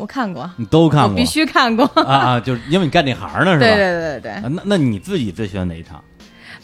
[0.00, 1.14] 我看过，你都看过？
[1.14, 1.84] 必须看过。
[1.94, 2.40] 啊啊！
[2.40, 3.66] 就是因为你干这行呢，是吧？
[3.66, 6.02] 对对对对那那你自己最喜欢哪一场？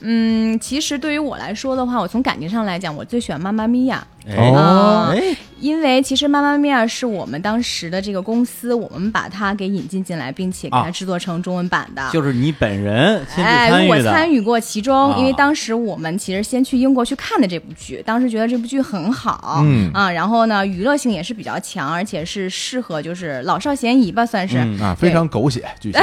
[0.01, 4.07] 嗯，其实对于我来说的话，我从感情上来讲，我最喜欢《妈妈咪呀》。
[4.31, 10.91] 哎哦哎，因为其实《妈妈咪呀》是我们当时的这个公司，我们把它给引进进来，并且给它啊。
[10.91, 12.09] 制作成中文版的。
[12.13, 15.19] 就是你本人亲自哎，参与的，我参与过其中，啊。
[15.19, 19.91] 因为当时我们其实先去英国去看的这部剧，当时觉得这部剧很好，嗯。
[19.93, 26.03] 啊，然后呢，娱乐性也是比较强，而且是适合就是老少咸宜吧，算是，嗯啊，非常狗血剧情，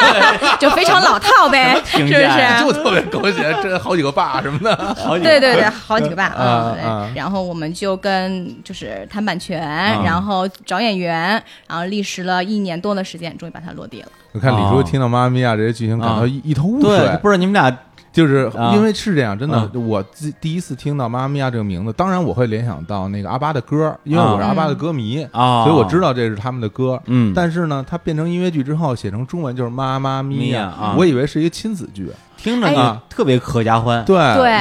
[0.60, 2.28] 就非常老套呗， 是不是？
[2.60, 4.76] 就特别狗血，这好几个爸什么的。
[4.94, 5.30] 好几个。
[5.30, 7.10] 对对对，好几个爸，啊嗯，啊。
[7.14, 10.02] 然后我们就跟就是谈版权，啊。
[10.04, 14.08] 然后找演员，然后历时了一年多的时间，终于把它落地了。
[14.32, 17.18] 我看李叔听到《妈咪呀》这些剧情，感到一一头雾对，水。
[17.22, 17.70] 不是你们俩
[18.12, 18.72] 就是啊。
[18.74, 25.64] 因为是这样，真的啊，我自第一次听到“妈咪呀”这个名字，当然我会联想到那个阿巴的歌，因为我是阿巴的歌迷啊。
[25.64, 27.00] 所以我知道这是他们的歌。
[27.06, 27.32] 嗯。
[27.34, 32.10] 但是呢，它变成音乐剧之后，写成中文就是“妈妈咪呀咪呀啊”，我以为是一个亲子剧。
[32.36, 32.74] 听着哎。
[32.74, 34.16] 呢特别合家欢，对，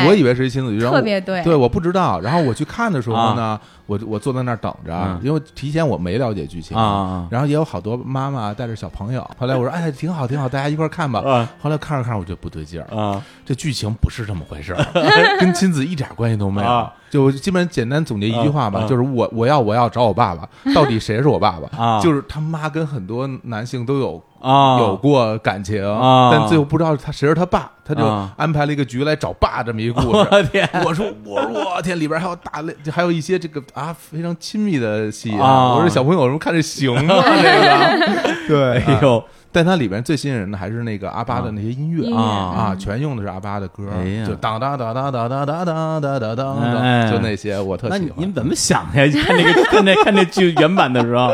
[0.07, 1.43] 我以为是一亲子剧，特别对。
[1.43, 2.19] 对，我不知道。
[2.21, 9.27] 然后我去看的时候呢，我我坐在那儿等着嗯，因为提前我没了解剧情啊啊然后也有好多妈妈带着小朋友。
[9.37, 11.49] 后来我说， 哎，挺好，挺好，大家一块儿看吧啊。
[11.61, 14.85] 后来看着看着，我觉得不对劲儿，啊这剧情不是这么回事儿，
[15.39, 16.93] 跟亲子一点关系都没有啊。
[17.09, 21.77] 就基本简单总结一句话吧啊，就是我我要我要找我爸爸，到底谁是我爸爸？
[21.77, 30.43] 啊就是他妈跟很多男性都有啊，有过感情，啊但最后不知道他谁是他爸，他就啊安排了一个局来找爸这么一个故我事。
[30.51, 37.15] 天我说我说我天，里边还有大类，还有一些这个啊非常亲密的戏啊我说小朋友什么看这行吗？
[37.23, 43.83] 这个 对，哎呦，但它里边最吸引人的还是那个阿巴的那些音乐啊啊，全用的是阿巴的歌
[44.25, 47.99] 就当当当当当当当当当当当就那些我特喜欢。
[48.01, 49.13] 那你你们怎么想的呀？
[49.25, 51.31] 看那个看那看那剧原版的时候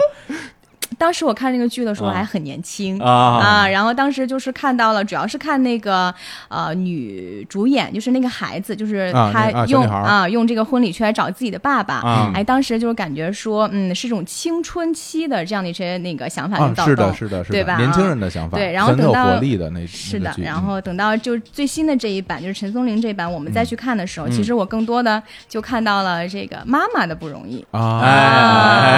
[1.00, 2.14] 当时我看这个剧的时候啊。
[2.20, 3.66] 还很年轻啊。
[3.68, 6.14] 然后当时就是看到了，主要是看那个
[6.50, 12.32] 呃女主演，就是那个孩子，就是啊她用啊小用这个婚礼去来找自己的爸爸，啊。
[12.36, 17.78] 哎，当时就是感觉说，嗯，是一种青春期的这样的一些那个想法啊跟，躁动，是的，是的，是对吧？
[17.78, 24.32] 的，年轻啊人的想法，对然后等到活力的那是的，那个然后等到就是最新的这一版，就是陈松伶这一版，我们再去看的时候，嗯。
[24.32, 27.66] 其实我更多的就看到了这个妈妈的不容易。
[27.72, 28.02] 嗯啊，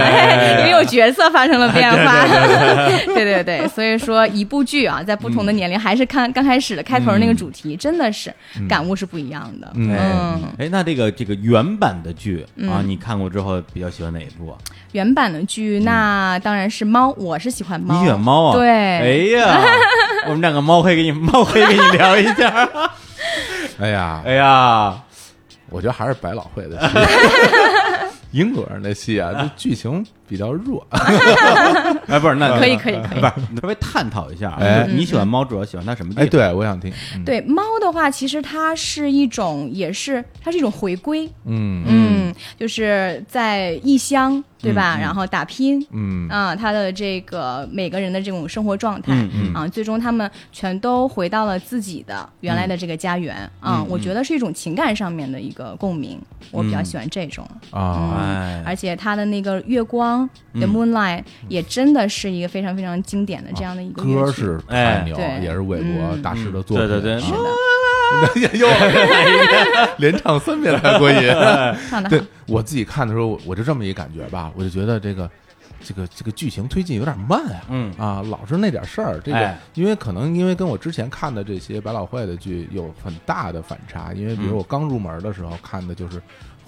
[0.06, 2.26] 哎 因为有角色发生了变化，
[3.06, 8.34] 对对 对，所以说一部剧啊，在不同的年龄，还是看刚开始的开头那个主题，真的是
[8.68, 9.72] 感悟是不一样的。
[9.76, 9.96] 嗯。
[9.98, 12.88] 嗯，哎，那这个这个原版的剧啊，嗯。
[12.88, 14.58] 你看过之后比较喜欢哪一部啊？
[14.94, 18.58] 原版的剧那当然是猫，我是喜欢猫，你选猫啊？
[18.58, 19.62] 对，哎呀，
[20.28, 22.70] 我们两个猫可以给你猫可以给你聊一下。
[23.80, 25.02] 哎呀，哎呀，
[25.70, 26.98] 我觉得还是百老汇的戏，
[28.32, 30.88] 英国人的戏啊，这剧情比较弱。
[32.08, 33.20] 哎，不是，那可以可以可以。
[33.20, 36.24] 不是，你稍微探讨一下啊，哎你喜欢猫主要喜欢它什么地方？
[36.24, 36.90] 哎，对，我想听。
[37.16, 37.26] 嗯。
[37.26, 44.98] 对猫的话，其实它是一种，也是它是一种回归，嗯嗯，就是在异乡，对吧？
[44.98, 46.30] 然后打拼，嗯。
[46.30, 49.54] 啊，他的这个每个人的这种生活状态，嗯嗯。
[49.54, 56.18] 啊，最终他们全都回到了自己的原来的这个家园，啊，嗯我觉得是一种情感上面的一个共鸣，
[56.52, 60.21] 我比较喜欢这种，啊，哎，而且他的那个月光
[60.54, 66.88] 的 Moonlight 也真的是一个非常非常经典的这样的一个歌是哎太牛，对也是韦伯嗯大师的作品。
[66.88, 67.32] 对对对啊是
[68.50, 68.68] 的， 又
[69.98, 71.18] 连唱三遍才过瘾。
[71.90, 75.30] 唱的好对，我自己看的时候，我我就这么一感觉吧，我就觉得这个
[75.82, 79.20] 这个这个剧情推进有点慢啊，嗯啊，老是那点事儿。
[79.24, 86.22] 这个哎因为可能因为跟我之前看的这些百老汇的剧有很大的反差，因为比如嗯我刚入门的时候看的就是。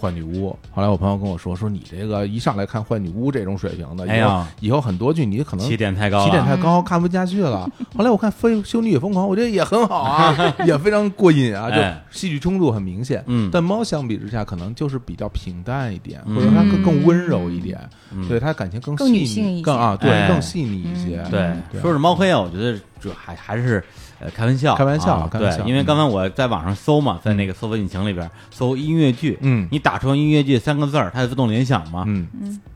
[0.04, 4.48] 坏女巫，后来我朋友跟我说，说你这个一上来看坏女巫这种水平的，以后、哎呀。
[4.60, 7.70] 以后很多剧你可能起点太高，起点太高，看不下去了。
[7.96, 10.36] 后来我看《非修女也疯狂》，我觉得也很好啊，
[10.68, 13.24] 也非常过瘾啊，就哎戏剧冲突很明显。
[13.28, 13.50] 嗯。
[13.52, 16.36] 但猫相比之下，可能就是比较平淡一点，嗯。
[16.36, 17.80] 或者它更更温柔一点，
[18.12, 18.28] 嗯。
[18.28, 20.28] 对它感情更更细腻，更啊，对，哎。
[20.28, 21.18] 更细腻一些。
[21.32, 21.82] 对，对。
[21.82, 23.84] 说是猫黑啊，我觉得就还还是
[24.24, 29.68] 呃开玩笑，开玩笑啊开玩笑对，因为刚才我在网上搜嘛，在那个搜索引擎里边搜音乐剧，嗯。
[29.72, 32.28] 你打出音乐剧三个字儿，它就自动联想嘛，嗯，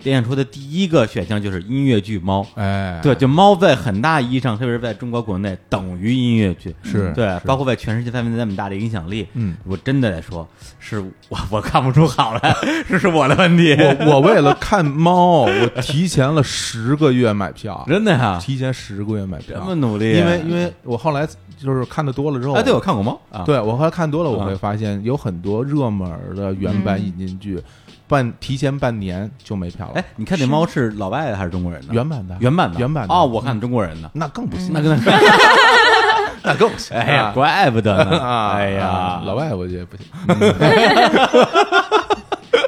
[0.03, 2.45] 联想出的第一个选项就是音乐剧猫。
[2.55, 7.41] 哎，对，就猫在很大意义上，特别是在中国国内，等于音乐剧，是对，是。
[7.45, 10.47] 包括在全世界范围内那么大的影响力，嗯，我真的得说，
[10.79, 12.55] 是我 我看不出好来，
[12.89, 19.59] 这是我的问题，我我为了看猫，我提前了十个月买票， 真的呀，提前十个月买票。
[19.59, 21.27] 这，么努力，因为因为我后来
[21.61, 27.61] 就是看的多了之后，哎，对我看过猫啊，对我后来看多了，我啊会发现有很多热门的原版引进剧，
[28.07, 29.93] 半提前半年就没票了。
[29.95, 31.93] 哎。，你看那猫是老外的还是中国人的？
[31.93, 33.13] 原版的，原版的，原版的。
[33.13, 34.97] 哦，我看中国人的，那更不行，那更
[36.43, 36.95] 那更不行。
[36.95, 38.87] 哎呀，怪不得呢，啊，哎呀。
[38.87, 40.05] 啊，老外我觉得不行。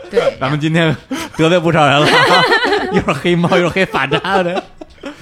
[0.10, 0.96] 对，咱们今天
[1.38, 2.08] 得罪不少人了，
[2.92, 4.62] 一会儿黑猫，一会儿黑法扎的，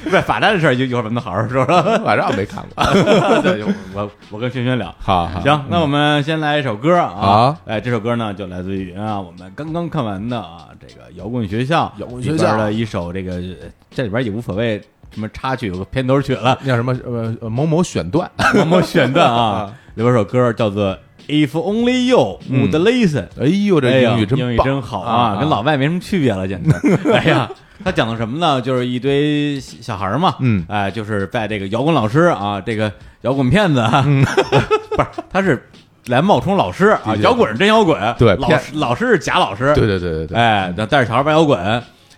[0.10, 1.98] 不是法战的事儿，一一会儿咱们好好说说。
[2.04, 2.84] 晚上没看过。
[3.42, 4.94] 对，我我跟轩轩聊。
[5.00, 7.14] 好好行，那我们先来一首歌啊。
[7.16, 23.26] 好哎，这首歌呢就来自于啊我们刚刚看完的啊这个摇滚学校摇滚学校里边的一首这个呃这里边也无所谓什么插曲，有个片头曲了，叫什么呃呃某某选段，某某选段啊， 里边有首歌叫做 If Only You Would 嗯 Listen。
[23.40, 25.38] 哎呦，这英语真英语真好啊！
[25.40, 26.72] 跟老外没什么区别了，简直。
[27.12, 27.50] 哎呀，
[27.84, 28.62] 他讲的什么呢？
[28.62, 34.02] 就是一堆小孩儿嘛，嗯哎，就是在这个摇滚老师啊，这个摇滚骗子啊，
[34.96, 35.68] 不是，他是
[36.06, 41.60] 来冒充老师啊，摇滚是真摇滚，对老师老师是假老师，对对对对对，哎，带着小孩玩摇滚，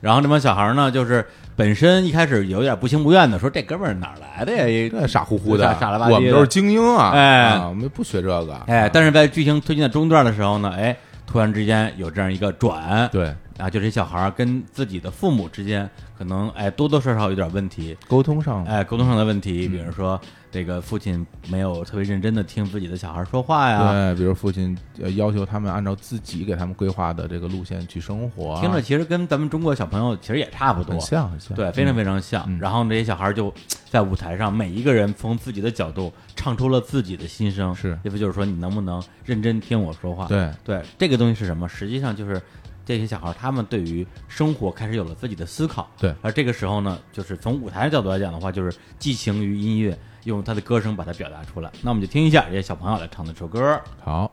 [0.02, 1.26] 然后这帮小孩呢，就是
[1.60, 5.06] 本身一开始有点不情不愿的，说这哥们儿哪儿来的呀？
[5.06, 7.12] 傻乎乎的，傻傻了吧唧的我们都是精英啊！
[7.12, 8.56] 哎啊我们不学这个。
[8.68, 10.96] 哎，但是在剧情推进的中段的时候呢，哎，
[11.28, 20.18] 突然之间有这样一个转，对啊，就这小孩儿跟自己的父母之间可能哎多多少少有点问题，沟通上，哎，沟通上的问题，嗯比如说
[20.52, 32.44] 这个父亲没有特别认真的听自己的小孩说话呀，对，比如父亲呃要求他们按照自己给他们规划的这个路线去生活，听着其实跟咱们中国小朋友其实也差不多很，像很像，对，非常非常像。
[32.48, 33.54] 嗯然后这些小孩就
[33.90, 40.26] 在舞台上，每一个人从自己的角度唱出了自己的心声，是意思就是说你能不能认真听我说话？
[40.28, 41.70] 对对，这个东西是什么？
[41.70, 42.42] 实际上就是
[42.86, 45.90] 这些小孩他们对于生活开始有了自己的思考。
[45.98, 49.98] 对而这个时候呢，就是从舞台的角度来讲的话，就是寄情于音乐，
[50.29, 51.71] 用他的歌声把它表达出来。
[51.83, 53.81] 那我们就听一下这些小朋友来唱的这首歌。
[54.05, 54.31] 好，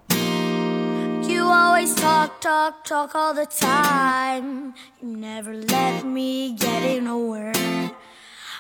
[1.24, 4.74] You always talk, talk, talk all the time.
[5.00, 7.56] You never let me get in a word.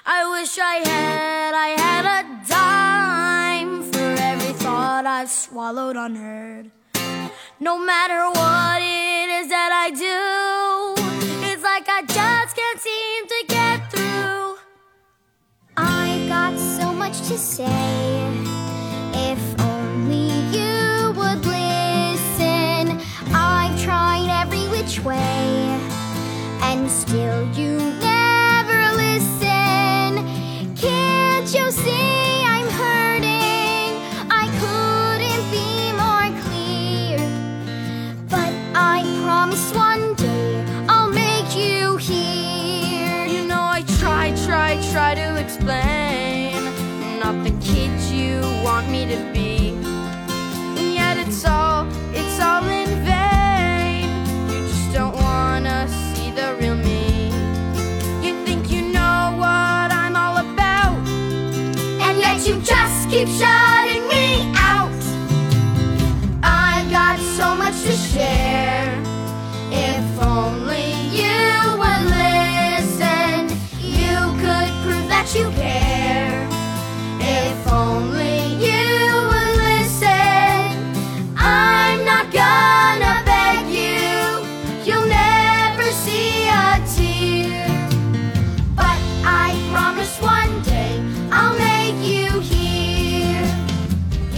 [0.03, 6.71] I wish I had, I had a dime for every thought I've swallowed unheard.
[7.59, 10.95] No matter what it is that I do,
[11.45, 13.34] it's like I just can't seem to get through.
[13.34, 13.34] I
[16.28, 17.64] got so much to say.
[19.14, 23.00] If only you would listen.
[23.32, 25.80] I've tried every which way,
[26.62, 30.24] and still you never listen.
[30.76, 32.45] Can't you see
[63.26, 63.65] keep shining.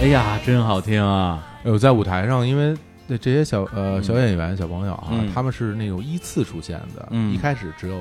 [0.09, 1.43] 呀，真好听啊！
[1.63, 2.75] 有在舞台上，因为
[3.07, 7.95] 对这些小呃小演员、小朋友啊嗯，他们是那种依次出现的，嗯一开始只有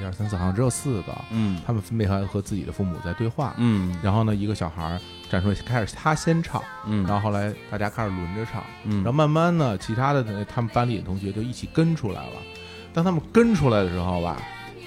[0.00, 3.54] 一二三四，好像只有四个，嗯他们分别还和自己的父母在对话。
[3.58, 12.32] 嗯然后呢，一个小孩儿站出来，开始他先唱，嗯，然后后来大家开始轮着唱，嗯然后慢慢呢，其他的那他们班里的同学就一起跟出来了。
[12.92, 14.36] 当他们跟出来的时候吧，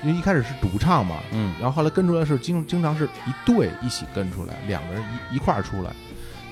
[0.04, 5.02] 因为一开始是独唱嘛，嗯然后后来跟出来是经经常是一对一起跟出来，两个人
[5.32, 5.92] 一一块儿出来。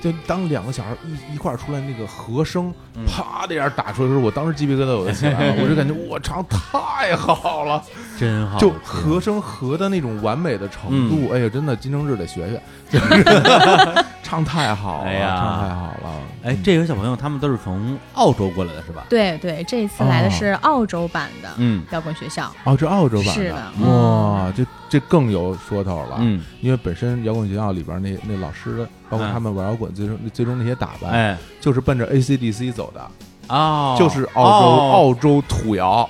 [0.06, 7.82] 就当两个小孩一一块儿出来，那个和声嗯啪的一下打出来的时候，我当时鸡皮疙瘩我就起来了， 我就感觉我唱太好了，
[8.20, 13.00] 真好就和声和的那种完美的程度，哎呀，真的金正日得学学，
[14.26, 15.36] 唱太好了，哎呀。
[15.40, 19.04] 唱太好了，哎，这些小朋友他们都是从澳洲过来的是吧？
[19.08, 21.84] 对对，这一次来的是澳洲版的嗯。
[21.92, 23.88] 摇滚学校，哦，这澳洲版是的。
[23.88, 31.38] 哇，这这更有说头了，嗯，因为本身摇滚学校里边那那老师，包括嗯他们玩摇滚最终最终那些打扮，哎。
[31.62, 33.02] 就是奔着 AC/DC 走的，
[33.48, 34.92] 哦，就是澳洲、哦。
[34.94, 36.08] 澳洲土摇，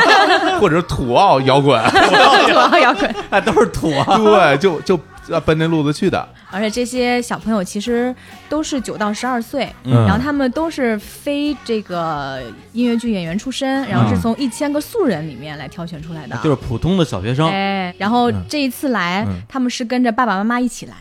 [0.60, 3.14] 或者土澳摇滚， 土澳摇滚。
[3.30, 4.98] 哎都是土啊，对，就就
[5.28, 8.14] 要奔那路子去的，而且这些小朋友其实
[8.48, 16.36] 都是九到十二岁，嗯然后他们都是非这个音乐剧演员出身，然后是从一千个素人里面来挑选出来的。
[16.44, 20.94] 就是普通的小学生，哎，然后这一次来，嗯他们是跟着爸爸妈妈一起来。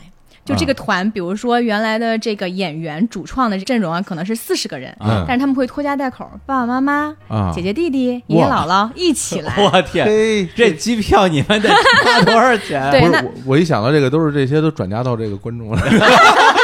[0.45, 9.55] 就这个团，比如说原来的这个演员主创的阵容啊，可能是四十个人，嗯但是他们会拖家带口，爸爸妈妈、啊姐姐弟弟、爷爷姥姥一起来。
[9.63, 10.05] 我天，
[10.55, 12.91] 这机票你们得花多少钱？
[12.91, 15.81] 对那不是我，我一想到这个，都是这些都转嫁到这个观众了。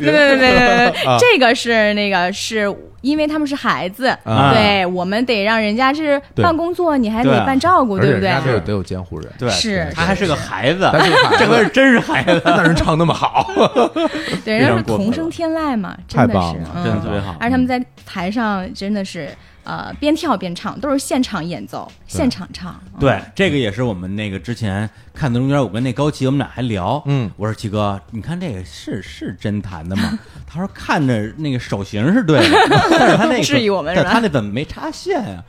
[0.00, 4.52] 对对对对对这个是那个是因为他们是孩子，啊。
[4.52, 8.28] 对我们得让人家是办工作，你还得办照顾，而对不对？
[8.28, 8.46] 且人家？
[8.46, 11.36] 得有得有监护人，对，是他还是个孩子，他是个孩子。
[11.38, 13.46] 这回是真是孩子， 但是唱那么好，
[14.44, 15.12] 对，人家是过分了。
[15.12, 16.84] 童声天籁嘛，太真的是，棒了嗯。
[16.84, 17.36] 真的特别好。
[17.38, 19.28] 而他们在台上真的是
[19.64, 22.74] 呃边跳边唱，都是现场演奏，现场唱。
[22.94, 23.00] 嗯。
[23.00, 30.18] 对，这个也是我们那个之前看的中间，我跟那高奇我们俩还聊，嗯，我说奇哥，你看这个是是真弹的吗？
[30.46, 32.56] 他说看着那个手型是对的，
[32.90, 34.08] 但是他那个质疑我们是吧？
[34.12, 35.42] 但他那怎么没插线呀？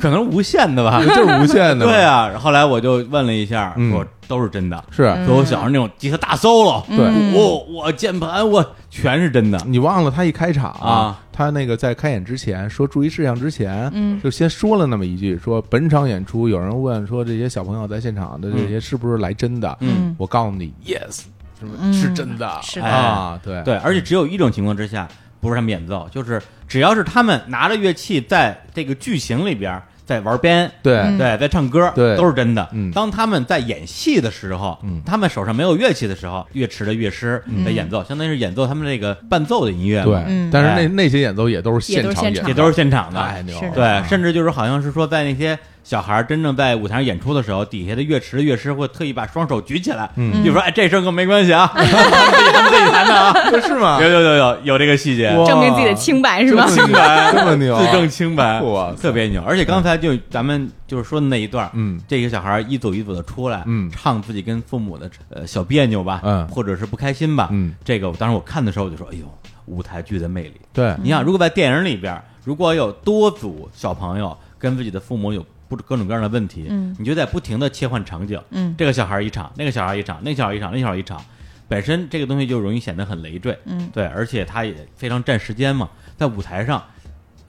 [0.00, 1.02] 可能是无线的吧？
[1.16, 1.86] 就是无线的。
[1.86, 3.90] 对啊，后来我就问了一下，嗯。
[3.90, 5.02] 说都是真的，是。
[5.26, 6.98] 说我小时候那种吉他大 solo，对。
[6.98, 7.34] 嗯。
[7.34, 14.18] 我我键盘我全是真的，你忘了他一开场啊，他那个在开演之前说注意事项之前，嗯。
[14.22, 19.76] 就先说了那么一句，说本场演出有人问说这些小朋友在现场的这些是不是来真的？
[19.80, 20.14] 嗯。
[20.18, 21.22] 我告诉你，yes，
[21.58, 22.60] 是不是真的？
[22.62, 22.86] 是的。
[22.86, 23.62] 啊，对。
[23.62, 25.08] 对，而且只有一种情况之下
[25.40, 30.98] 不是他们演奏，就是只要是他们拿着乐器在这个剧情里边在玩编，对。
[30.98, 31.16] 嗯。
[31.16, 32.16] 对，在唱歌，对。
[32.16, 32.68] 都是真的。
[32.72, 32.90] 嗯。
[32.90, 35.00] 当他们在演戏的时候，嗯。
[35.04, 40.22] 他们手上没有乐器的时候，乐池的乐师在演奏，相当于是演奏他们这个伴奏的音乐，对。
[40.26, 40.82] 嗯，但是哎。
[40.82, 43.44] 那那些演奏也都是现场演的，也都是现场的。
[43.74, 50.42] 对，甚至就是好像是说，在那些小孩儿真正在舞台上演出的时候，底下的乐池的乐师会特意把双手举起来，嗯。
[50.42, 53.34] 就说：“哎，这事儿跟我没关系啊，他们自己弹的啊。
[53.62, 56.66] 是吗”有有有有有这个细节，证明自己的清白是吧？
[56.66, 57.30] 清白。
[57.36, 59.42] 这么牛自证清白，哇特别牛。
[59.46, 62.00] 而且刚才就咱们就是说的那一段，嗯。
[62.08, 63.90] 这个小孩儿一组一组的出来，嗯。
[63.90, 66.48] 唱自己跟父母的呃小别扭吧，嗯。
[66.48, 67.74] 或者是不开心吧，嗯。
[67.84, 69.26] 这个我当时我看的时候我就说：“哎呦，
[69.66, 75.44] 舞台剧的魅力。”对，你想，如果在电影里边，如果有多组小朋友跟自己的父母有
[75.74, 81.24] 不各种各样的问题，嗯你就在不停的切换场景，嗯这个小孩一场，那个小孩一场，那个小孩一场，那个小孩一场，
[81.68, 86.82] 本身这个东西就容易显得很累赘，嗯对，而且它也非常占时间嘛，在舞台上。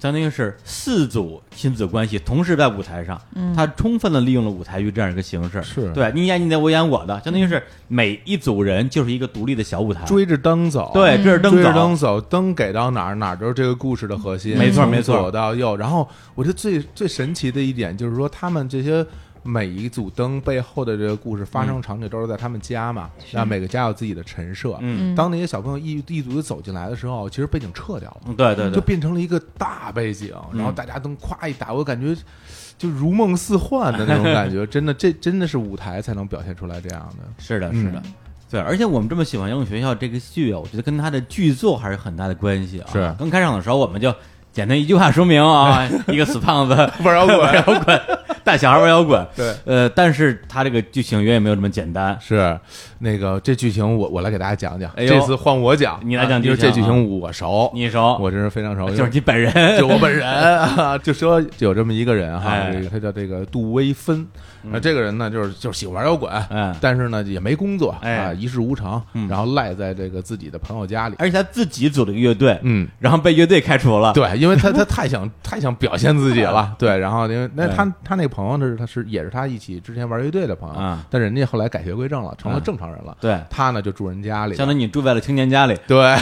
[0.05, 3.55] 相当于是四组亲子关系同时在舞台上，嗯。
[3.55, 5.91] 他充分的利用了舞台剧这样一个形式，是。
[5.93, 11.79] 对你演你的，我演我的，相当于是每一组人就是一个独立的小舞台，追着灯走，对，这是灯追着走。
[11.79, 14.55] 灯走，灯给到哪儿，哪儿就是这个故事的核心。
[14.55, 15.17] 没错没错。
[15.17, 15.75] 左到右。
[15.75, 19.03] 然后我觉得最最神奇的一点就是说，他们这些
[19.47, 24.75] 每一组灯背后的这个故事发生场景都是在他们家嘛，那、每个家有自己的陈设。
[24.81, 32.15] 嗯，当那些小朋友一一组走进来的时候，其实背景撤掉了，嗯对对对，就变成了一个大背景，嗯然后大家灯咵一打，我感觉。
[32.77, 37.23] 就如梦似幻的那种感觉， 真的，这真的是舞台才能表现出来这样的。
[37.37, 38.03] 是的，嗯是的，
[38.51, 42.89] 对，而且我们这么喜欢摇滚学校这个剧啊，我觉得跟它的剧作还是很大的关系啊。
[42.91, 44.13] 是刚开场的时候，我们就
[44.55, 47.37] 简单一句话说明啊， 一个死胖子 玩摇滚。
[47.43, 48.01] 玩摇滚，
[48.41, 52.17] 带小孩玩摇滚，对，呃，但是他这个剧情远远没有这么简单。
[52.21, 52.57] 是
[53.05, 56.57] 那个这剧情我我来给大家讲讲，哎这次换我讲，你来讲剧情啊。
[56.59, 62.73] 这剧情我熟，你熟，我真是非常熟，就是你本人， 就我本人啊，就说有这么一个人哈，哎。
[62.73, 64.25] 这个他叫这个杜威芬，
[64.63, 68.15] 那这个人呢，就是就是喜欢玩摇滚，嗯但是呢也没工作哎。
[68.15, 72.87] 啊，一事无成嗯，然后赖在这个自己的朋友家里，而且他自己组了一个乐队，嗯。
[72.99, 74.11] 然后被乐队开除了。
[74.13, 77.75] 对，因为他他太想 太想表现自己了，对，然后因为那对。
[77.75, 85.77] 他他那个朋友呢，他是也是他一起之前玩乐队的朋友啊，但人家后来改邪归正了，成了啊正常人了，对，他呢就住人家里，相当于你住在了青年家里。
[85.87, 86.15] 对，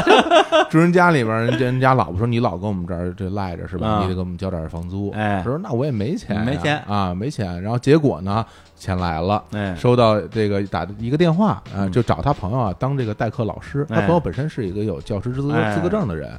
[0.70, 3.86] 住人家里边儿，人家人家老婆说你老跟我们这儿这赖着是吧？
[3.86, 5.10] 啊你得给我们交点房租。
[5.12, 7.60] 哎他说那我也没钱呀，没钱啊，没钱。
[7.62, 8.44] 然后结果呢，
[8.76, 13.86] 钱来了，哎收到这个打一个电话啊，嗯就找他朋友啊当这个代课老师。
[13.88, 16.32] 他哎朋友本身是一个有教师资格哎资格证的人。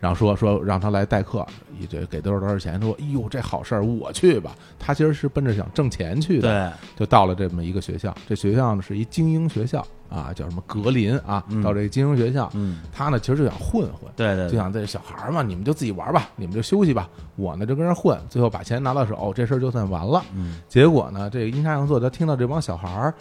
[0.00, 1.46] 然后说说让他来代课，
[1.78, 2.80] 一这给多少多少钱？
[2.80, 4.54] 说，哎呦，这好事儿，我去吧。
[4.78, 8.14] 他其实是奔着想挣钱去的，对，就到了这么一个学校。
[8.28, 11.42] 这学校呢是一精英学校啊，叫什么格林啊。
[11.48, 20.22] 嗯到这个精英学校，嗯，他呢其实就想混混，对对，就想这小孩儿嘛，你们就自己玩吧，你们就休息吧，我呢就跟这儿混，最后把钱拿到手，这事儿就算完了。
[20.34, 23.14] 嗯，结果呢，这个阴差阳错，他听到这帮小孩儿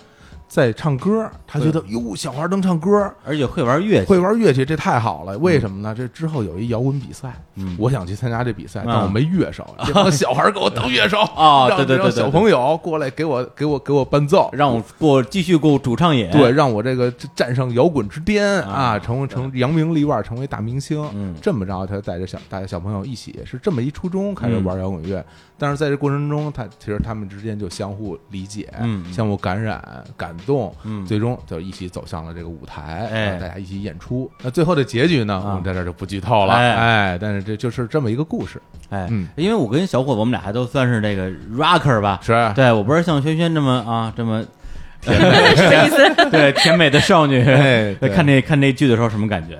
[0.53, 5.35] 在唱歌，他觉得哟，小孩能唱歌，而且会玩乐器，会玩乐器，这太好了。
[5.39, 5.95] 为什么呢？
[5.97, 7.75] 这之后有一摇滚比赛，嗯。
[7.79, 16.29] 我想去参加这比赛，嗯但我没乐手， 这帮小孩给我当乐手啊让小朋友过来给我给我给我伴奏，让我过继续过主唱演。
[16.29, 21.03] 对，让我这个站上摇滚之巅啊啊，成为成扬名立万，成为大明星。
[21.15, 21.33] 嗯。
[21.41, 24.63] 这么着，他带着小大家小朋友一起，是这么一初衷开始嗯。
[24.63, 25.25] 玩摇滚乐。
[25.57, 29.81] 但是在这过程中，他其实他们之间就相互理解，嗯相互感染、
[30.17, 34.29] 感动，嗯最终就一起走向了这个舞台，哎大家一起演出。
[34.41, 36.53] 那最后的结局呢，啊我们在这儿就不剧透了。
[36.53, 44.43] 哎哎，但是这就是这么一个故事，哎，嗯因为我跟小伙子我们俩还都算是这个 rocker 吧，是对我不是像轩轩这么啊这么
[45.01, 45.89] 甜？
[46.31, 47.41] 对甜美的少女。
[47.43, 49.59] 哎看这看这剧的时候什么感觉？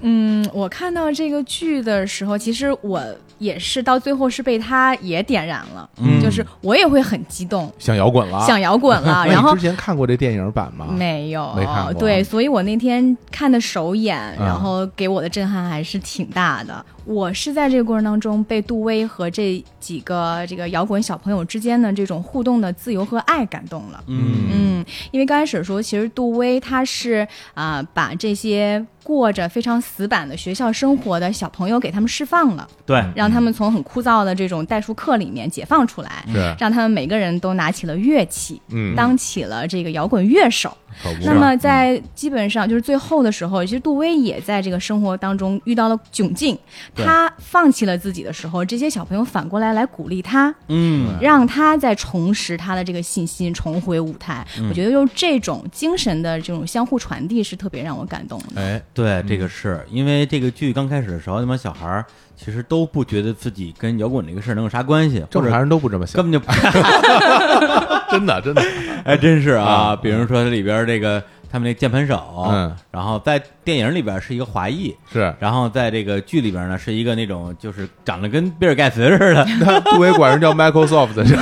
[0.00, 3.02] 嗯，我看到这个剧的时候，其实我
[3.38, 8.44] 也是到最后是被他也点燃了，嗯就是我也会很激动，想摇滚了。
[8.46, 10.86] 想摇滚了， 然后之前看过这电影版吗？
[10.90, 16.84] 没有，没看过对，所以我那天看的首演，嗯然后给我的震撼还是挺大的。
[17.04, 24.04] 我是在这个过程当中被杜威和这几个这个摇滚小朋友之间的这种互动的自由和爱感动了。
[24.08, 40.76] 嗯嗯，因为刚开始说，其实杜威他是啊、把这些过着非常死板的学校生活的小朋友给他们释放了，对，让他们从很枯燥的这种代数课里面解放出来，是，让他们每个人都拿起了乐器，嗯，当起了这个摇滚乐手。
[41.24, 46.58] 那么在基本上就是最后的时候，其实杜威也在这个生活当中遇到了窘境，
[46.94, 51.16] 他放弃了自己的时候，这些小朋友反过来来鼓励他，嗯。
[51.20, 54.46] 让他再重拾他的这个信心，重回舞台。
[54.58, 54.68] 嗯。
[54.68, 58.60] 我觉得用这种精神的这种相互传递是特别让我感动的。
[58.60, 59.84] 哎，对，这个是。
[59.90, 62.04] 因为这个剧刚开始的时候，那帮小孩儿
[62.36, 66.22] 其实都不觉得自己跟摇滚这个事儿能有啥关系，正常人都不这么想。
[66.22, 66.46] 根，本就不
[68.18, 68.62] 真的真的，
[69.04, 69.90] 还真是啊。
[69.92, 75.34] 嗯比如说里边这个他们那键盘手，嗯，然后在电影里边是一个华裔，是。
[75.38, 81.34] 然后在这个剧里边呢是一个那种就是长得跟比尔盖茨似的，他 杜威管人叫 Microsoft， 对对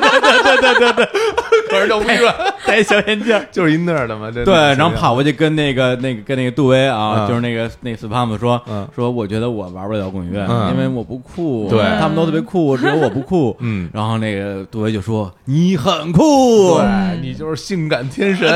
[0.00, 1.08] 对对对对，
[1.70, 2.34] 管人叫微软，
[2.70, 3.38] 戴小眼镜。
[3.50, 7.28] 就是一那儿的嘛，这对，然后跑过去跟那个那个跟那个杜威啊，嗯。
[7.28, 8.86] 就是那个那斯胖子说，嗯。
[8.94, 10.70] 说我觉得我玩不了摇滚乐，嗯。
[10.72, 11.82] 因为我不酷，对。
[11.98, 13.56] 他们都特别酷， 只有我不酷。
[13.60, 13.90] 嗯。
[13.92, 18.48] 然后那个杜威就说你很酷，对你就是性感天神，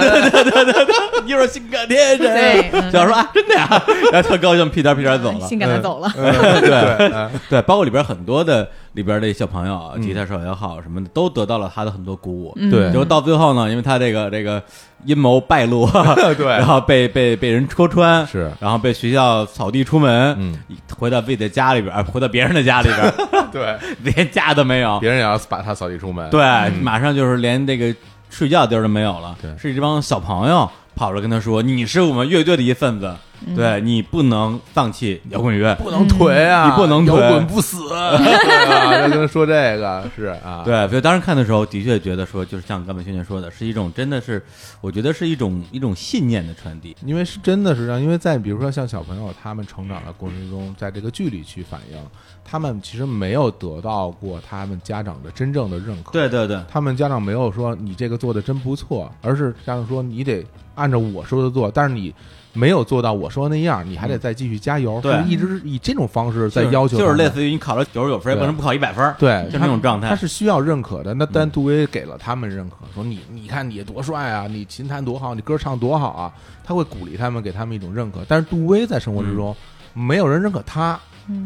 [1.25, 2.19] 你就是性感天神。
[2.19, 2.91] 对嗯。
[2.93, 5.49] 小孩说啊，真的呀，然后特高兴，屁颠屁颠走了。
[5.49, 7.31] 性感的走了，对嗯。
[7.49, 12.53] 对，包括里边很多的里边的小朋友啊，吉他手也好什么的，都得到了他的很多鼓舞。
[12.57, 12.71] 嗯。
[12.71, 12.89] 对。
[12.91, 14.63] 结果到最后呢，因为他这个这个
[15.05, 15.87] 阴谋败露，
[16.39, 16.47] 对。
[16.57, 18.51] 然后被被被人戳穿，是。
[18.59, 20.57] 然后被学校扫地出门，嗯，
[20.97, 23.15] 回到自己的家里边，呃回到别人的家里边，
[23.53, 23.77] 对，
[24.15, 26.75] 连家都没有，别人也要把他扫地出门，对，嗯。
[26.83, 27.95] 马上就是连这个
[28.31, 29.51] 睡觉地儿都没有了，对。
[29.59, 33.13] 是这帮小朋友跑着跟他说：“你是我们乐队的一份子，
[33.55, 37.79] 对你不能放弃摇滚乐。”不能颓啊，你不能颓摇滚不死？
[37.91, 44.43] 要 跟他说这个是啊，对，所以当时看的时候，的确觉得说，就是像刚才轩轩说的，是一种真的是，
[44.81, 46.97] 我觉得是一种一种信念的传递。
[47.05, 51.99] 因为是真的是这样，因为在比如说像小朋友他们成长的过程中，在这个剧里去反映，
[52.45, 56.13] 他们其实没有得到过他们家长的真正的认可。
[56.13, 62.15] 对对对，他们家长没有说你这个做的真不错，而是家长说你得按照我说的做，但是你
[62.55, 65.13] 没有做到我说的那样，你还得再继续加油，对。
[65.13, 69.15] 是一直以这种方式在就是要求，就是类似于你考了九十九分，为什么不考一百分？
[69.19, 70.09] 对，就那种状态。
[70.09, 71.13] 他是需要认可的。
[71.13, 71.29] 那嗯。
[71.33, 76.33] 但杜威给了他们认可，说你你看你多帅啊，你琴弹多好，你歌唱多好啊，
[76.65, 78.21] 他会鼓励他们，给他们一种认可。
[78.27, 79.55] 但是杜威在生活之中，
[79.93, 80.99] 没有人认可他，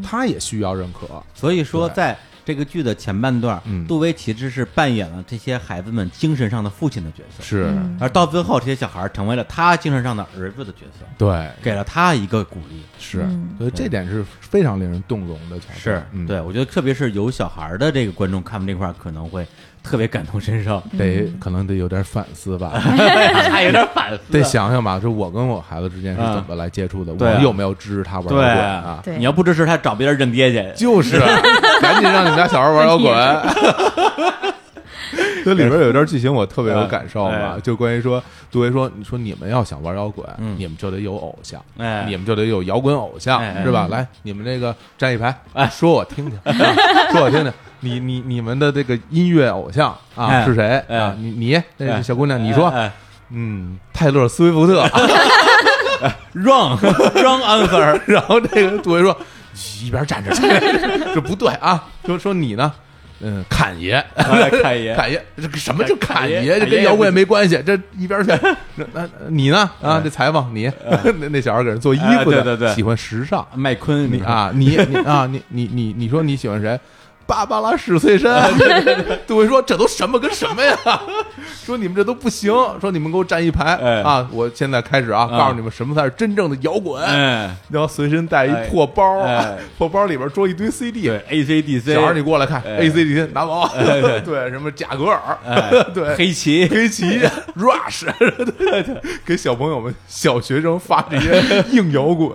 [0.02, 1.06] 他也需要认可。
[1.34, 2.16] 所以说，在
[2.48, 3.86] 这个剧的前半段，嗯。
[3.86, 12.80] 杜威其实是扮演了这些孩子们精神上的父亲的角色，是，嗯而到最后，这些小孩成为了他精神上的儿子的角色，对，给了他一个鼓励。
[12.98, 15.58] 是嗯，所以这点是非常令人动容的。
[15.76, 19.46] 是嗯，对，我觉得特别是有小孩的这个观众看完这块儿，可能会
[19.88, 22.72] 特别感同身受，得可能得有点反思吧。
[23.50, 29.00] 还有点反思，得想想吧，就我跟我孩子之间是怎么来接触的，我有没有支持他玩摇对滚啊？
[29.02, 30.62] 对你要不支持他，找别人认爹去。
[30.76, 31.18] 就是，
[31.80, 33.08] 赶紧让你们家小孩玩摇滚。
[35.44, 43.86] 这里边有一段剧情我特别有感受嘛，哎就关于说，杜威说，你说你们要想玩摇滚，嗯你们就得有偶像，哎你们就得有摇滚偶像是吧？
[43.90, 46.52] 来，你们这个站一排，哎 说我听听，啊
[47.12, 47.52] 说我听听。
[47.80, 51.14] 你你你们的这个音乐偶像啊哎是谁哎啊？
[51.16, 52.90] 你你小姑娘，你说，哎
[53.30, 54.82] 嗯，泰勒·斯威夫特。
[56.34, 59.16] wrong wrong answer，然后这个杜威说
[59.82, 60.42] ：“一边站着去，
[61.14, 61.84] 这不对啊！
[62.04, 62.72] 就说你呢？
[63.20, 66.60] 嗯，侃爷，哎侃爷侃爷，这个什么叫侃侃爷爷？
[66.60, 67.60] 这跟摇滚也没关系。
[67.66, 68.30] 这一边去，
[68.76, 69.68] 那那你呢？
[69.82, 70.70] 啊，这采访你，
[71.20, 73.46] 那 那小孩给人做衣哎服的，对对对喜欢时尚。
[73.54, 76.78] 麦昆你啊，你你啊，你你你你说你喜欢谁？
[77.28, 78.50] 芭芭拉史翠珊，
[79.28, 80.74] 杜威说这都什么跟什么呀？
[81.62, 82.50] 说你们这都不行，
[82.80, 83.74] 说你们给我站一排。
[83.76, 84.00] 哎。
[84.00, 84.26] 啊！
[84.32, 85.38] 我现在开始啊，啊。
[85.38, 87.04] 告诉你们什么才是真正的摇滚。
[87.04, 89.58] 哎，然后随身带哎一破包，哎。
[89.76, 91.02] 破包里边装一堆 CD。
[91.02, 95.70] 对 A C D C，小孩，你过来看哎，A C D 拿走，对 对，什么贾格尔，哎。
[95.92, 97.20] 对，黑旗，黑旗
[97.54, 102.30] ，Rush，对对，给小朋友们、小学生发这些硬摇滚，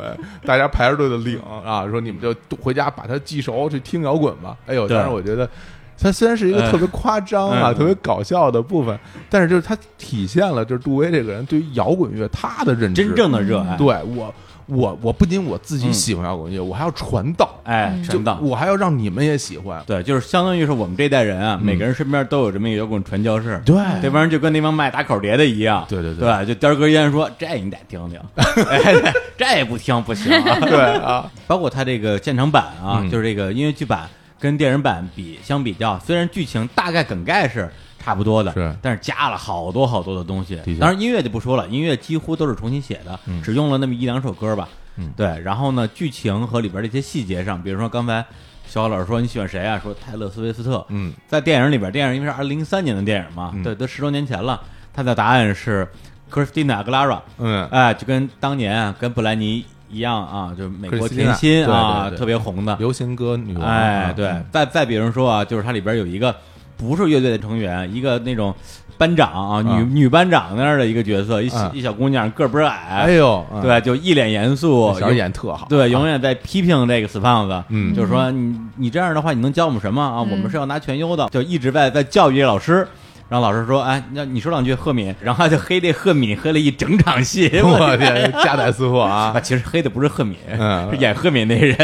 [0.46, 4.56] 大家排着队的领啊，说你们就回家把它记熟，去听摇滚吧。
[4.68, 5.50] 哎呦，对当然我觉得。
[5.96, 14.34] 它虽然是一个哎特别夸张啊、嗯特别搞笑的部分，但是就是它体现了就是杜威这个人对于摇滚乐他的认知，真正的热爱，对我，
[14.66, 18.38] 我我不仅我自己嗯喜欢摇滚乐，我还要传道，哎，传道。
[18.42, 19.82] 我还要让你们也喜欢。
[19.86, 23.62] 对，就是相当于是我们这代人啊，每个人身边都有这么一个摇滚传教士。
[23.64, 28.20] 对这帮人就跟那帮卖打口碟的一样，对对对对，就颠儿哥烟说这你得听听，
[28.68, 30.60] 哎，这也不听不行啊。
[30.60, 34.10] 对啊， 包括他这个现场版啊，嗯就是这个音乐剧版
[34.44, 40.60] 跟电影版比相比较，虽然剧情大概梗概是差不多的，是但是加了好多好多的东西。
[40.78, 44.68] 当然音乐就不说了，音乐几乎都是重新写的，嗯只用了那么一两首歌吧。
[44.98, 45.40] 嗯对。
[45.40, 48.26] 然后呢，剧情和里边的一些细节上，比如说刚才
[48.68, 49.80] 小老师说你喜欢谁啊？
[49.82, 50.86] 说泰勒·斯威夫特。
[50.90, 54.62] 嗯，在电影里边，电影因为是二零零三年的电影嘛，嗯对，都十多年前了。
[54.94, 55.88] 他的答案是
[56.30, 62.20] Christina Aguilera，嗯哎，就跟当年啊，跟布兰妮一样啊，就是美国甜心啊，对对对。
[62.20, 62.76] 特别红的。
[62.78, 66.36] 流行歌女王，哎，啊对，再再比如说啊，就是它里边有一个
[66.76, 68.54] 不是乐队的成员，一个那种
[68.98, 77.94] 班长啊，女啊女班长那样的一个角色，一一小姑娘个儿不是矮，哎呦，嗯，对，就一脸严肃，小孩演特好，对，永远在批评这个死胖子，嗯。
[77.94, 80.02] 就是说你你这样的话，你能教我们什么？
[80.02, 80.20] 啊？
[80.20, 82.88] 我们是要拿全优的，就一直在在教育这老师。
[83.30, 85.14] 然后老师说：“哎，那你说两句赫敏。
[85.22, 87.50] ”然后他就黑这赫敏，黑了一整场戏。
[87.64, 89.40] 我天，夹带私货啊 啊，！
[89.42, 91.76] 其实黑的不是赫敏，嗯是演赫敏那人。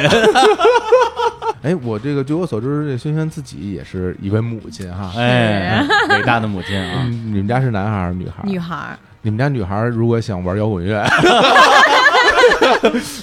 [1.62, 5.12] 哎，我这个据我所知，这轩轩自己也是一位母亲哈。
[5.18, 7.04] 哎，伟大的母亲啊！
[7.06, 8.46] 嗯，你们家是男孩儿女孩儿？
[8.46, 11.04] 女孩儿，你们家女孩儿如果想玩摇滚乐，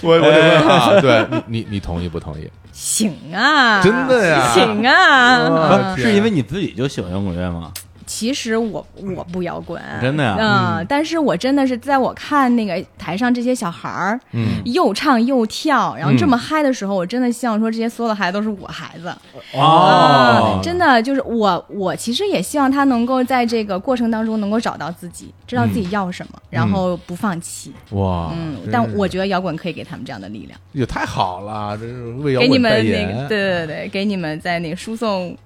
[0.02, 2.50] 我我得问哈，对你你你同意不同意？
[2.72, 5.94] 行啊，真的呀行啊。
[5.96, 7.72] 是因为你自己就喜欢摇滚乐吗？
[8.06, 10.36] 其实我我不摇滚，真的呀？
[10.38, 19.12] 嗯，但是我真的是在我看那个台上这些小孩儿，嗯，又唱又跳，然后嗯这么嗨的时候，我真的希望说这些所有的孩子都是我孩子。
[19.52, 20.56] 哦。
[20.56, 27.72] 啊，真的就是我，我其实也希望他能够在这个过程当中能够找到自己，知道自己要什么，然后不放弃。
[27.90, 33.16] 哇，嗯，但我觉得摇滚可以给他们这样的力量，也太好了，这是为摇给你滚代们那言。
[33.16, 35.36] 个，对对对，给你们在那个输送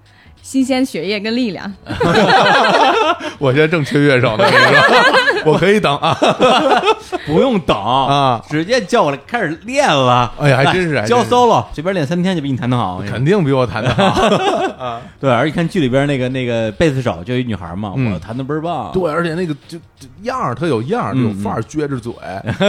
[0.42, 1.72] 新鲜血液跟力量。
[3.38, 6.16] 我现在正缺乐手呢，我跟你说，我可以等啊
[7.26, 8.42] 不用等啊！
[8.48, 10.32] 直接叫我来开始练了。
[10.38, 13.02] 哎呀还真是教 solo，随便练三天就比你弹得好。
[13.08, 15.00] 肯定比我弹的好。
[15.20, 18.90] 对，而且看剧里边那个那个贝斯手就一女孩嘛，嗯我弹的倍儿棒。
[18.92, 22.12] 对，而且那个就就样儿特有样儿，这种嗯范儿撅着嘴，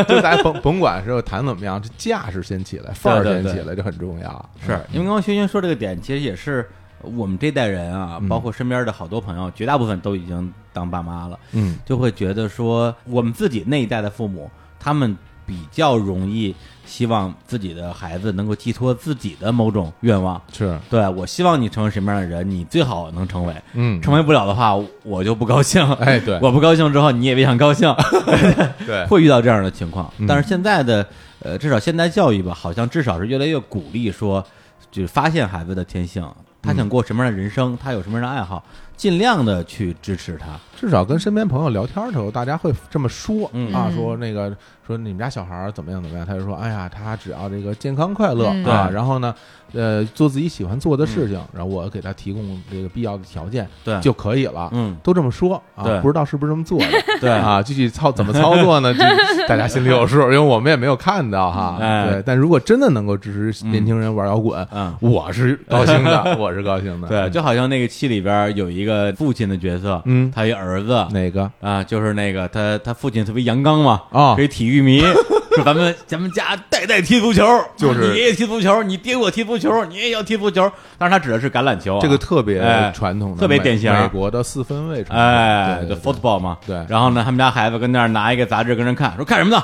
[0.08, 4.50] 就大家甭甭管是弹怎么样，这架势先起来，范儿先起来，这很重要。
[4.66, 6.70] 是因为刚刚轩轩说这个点，其实也是
[7.04, 8.28] 我们这代人啊，嗯。
[8.28, 11.78] 包括身边的好多朋友，绝大部分都已经当爸妈了，嗯。
[11.86, 14.50] 就会觉得说，我们自己那一代的父母，
[14.80, 20.42] 他们比较容易希望自己的孩子能够寄托自己的某种愿望。
[20.54, 23.54] 是，对我希望你成为什么样的人，你最好能成为。
[23.74, 24.74] 嗯，成为不了的话，
[25.04, 25.84] 我就不高兴。
[25.96, 26.40] 哎对。
[26.44, 27.94] 我不高兴之后，你也别想高兴，
[28.86, 30.12] 对，会遇到这样的情况。
[30.20, 30.28] 嗯。
[30.28, 31.06] 但是现在的
[31.40, 34.46] 呃，至少现代教育吧，好像至少是越来越鼓励说，
[34.90, 36.24] 就是发现孩子的天性，
[36.62, 38.64] 他想过什么样的人生，他有什么样的爱好，
[38.96, 40.48] 尽量的去支持他。
[40.78, 44.56] 至少跟身边朋友聊天的时候，大家会这么说、嗯啊，嗯说那个
[44.86, 49.34] 说你们家小孩儿怎么样怎么样，他就说，哎呀，他只要这个健康快乐、嗯啊，对然后呢，
[49.74, 54.70] 呃，做自己喜欢做的事情，然后我给他提供这个必要的条件对，就可以了。
[54.74, 56.86] 嗯，都这么说啊，不知道是不是这么做的
[57.20, 57.62] 对 啊？
[57.62, 58.94] 具体操怎么操作呢？
[58.94, 59.02] 这
[59.48, 61.78] 大家心里有数，因为我们也没有看到哈。
[61.80, 67.08] 哎对，但如果真的能够支持年轻人玩摇滚，嗯我是高兴的，我是高兴的。
[67.10, 75.02] 对，就好像那个戏里边有一个父亲的角色，嗯他一儿子哪个啊，就是那个他他父亲特别阳刚嘛，啊是一体育迷，
[75.56, 77.46] 说咱们咱们家代代踢足球，
[77.78, 89.64] 就是你爷爷踢足球，你爹我踢足球，你也要踢足球，但是他指的是橄榄球啊，这个特别哎传统的美特别典型美国的四分卫传统，哎，对对 football 嘛，对然后呢，他们家孩子跟那儿拿一个杂志跟人看，说看什么呢？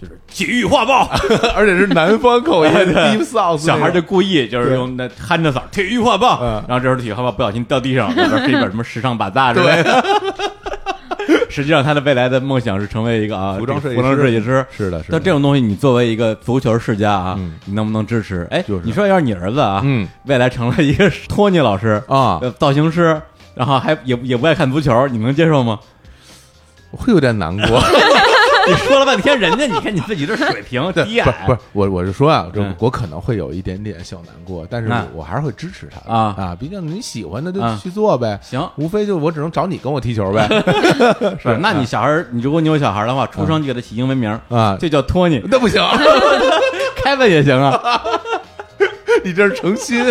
[0.00, 1.08] 就是体育画报，
[1.54, 10.04] 而且是南方口音哎 对，Deep South，小孩就故意就是用那憨着嗓儿，体育画报，嗯然后这时候体育画报不小心掉地上，里边是一本什么时尚把杂之类的。
[11.52, 14.64] 实际上，他的未来的梦想是成为一个啊服装设计服装师设计师。
[14.76, 18.46] 是的，是的，但这种东西，你作为一个足球世家啊嗯，你能不能支持？
[18.50, 23.20] 哎就是，你说要是你儿子啊，嗯未来成了一个托尼老师啊呃造型师，
[23.54, 25.78] 然后还也也不爱看足球，你能接受吗？
[26.90, 27.80] 会有点难过。
[28.68, 32.46] 你说了半天，人家你看你自己这水平对，低矮，不是不是，我我是说啊，
[32.78, 38.38] 我可能会有一点点小难过，但是我还是会支持他的啊啊，毕竟你喜欢的就啊去做呗。
[38.42, 40.48] 行，无非就我只能找你跟我踢球呗
[41.42, 45.82] 是，那你小孩儿，你如果你有小孩儿的话，出生就给他起英文名儿啊就叫托尼，那不行，
[47.02, 47.80] 凯文也行啊。
[49.24, 50.04] 你这是诚心，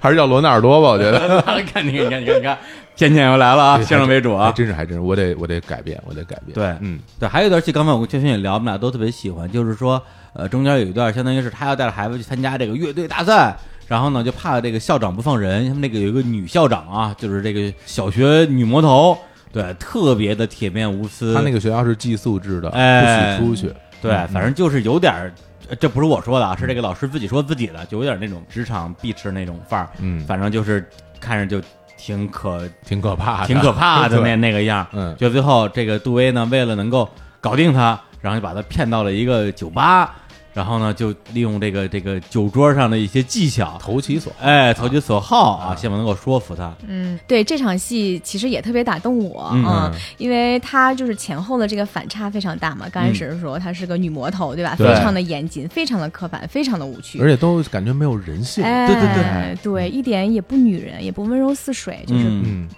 [0.00, 0.88] 还是叫罗纳尔多吧？
[0.90, 2.58] 我觉得你看，你看，你看，你看，你看，
[2.96, 4.52] 偏见又来了啊，先生为主还啊。
[4.52, 6.54] 真是还真是，我得我得改变，我得改变。
[6.54, 10.00] 对嗯，对，还有一段戏，刚才我跟圈圈也聊，我们俩都特别喜欢，就是说，
[10.32, 13.56] 呃，中间有一段，相当于是他要带着孩子去参加这个乐队大赛，
[13.88, 19.16] 然后呢，就怕这个校长不放人，他们那个有一个女校长啊，就是这个小学女魔头，
[19.52, 21.34] 对，特别的铁面无私。
[21.34, 23.74] 他那个学校是寄宿制的，哎不许出去。
[24.00, 25.32] 对，嗯反正就是有点
[25.80, 29.88] 这不是我说的啊，是这个老师自己说自己的，就有点那种职场必吃那种范儿。
[29.98, 30.86] 嗯，反正就是
[31.18, 31.66] 看着就
[32.04, 34.86] 挺可挺可怕的，挺可怕的那那个样儿。
[34.92, 37.08] 嗯就最后这个杜威呢，为了能够
[37.40, 40.14] 搞定他，然后就把他骗到了一个酒吧，
[40.54, 46.72] 然后呢就利用这个这个酒桌上的一些技巧，投其所哎，投其所好啊，希望能够说服他。
[46.86, 52.86] 嗯，对这场戏其实也特别打动我，嗯嗯，因为他就是前后的这个反差非常大嘛。
[52.90, 54.74] 刚开始的时候她是个女魔头，对吧？
[54.76, 57.28] 非常的严谨，非常的刻板，非常的无趣而。
[57.28, 58.62] 且都感觉没有人性。
[58.62, 62.30] 哎，对对对对，一点也不女人，也不温柔似水，就是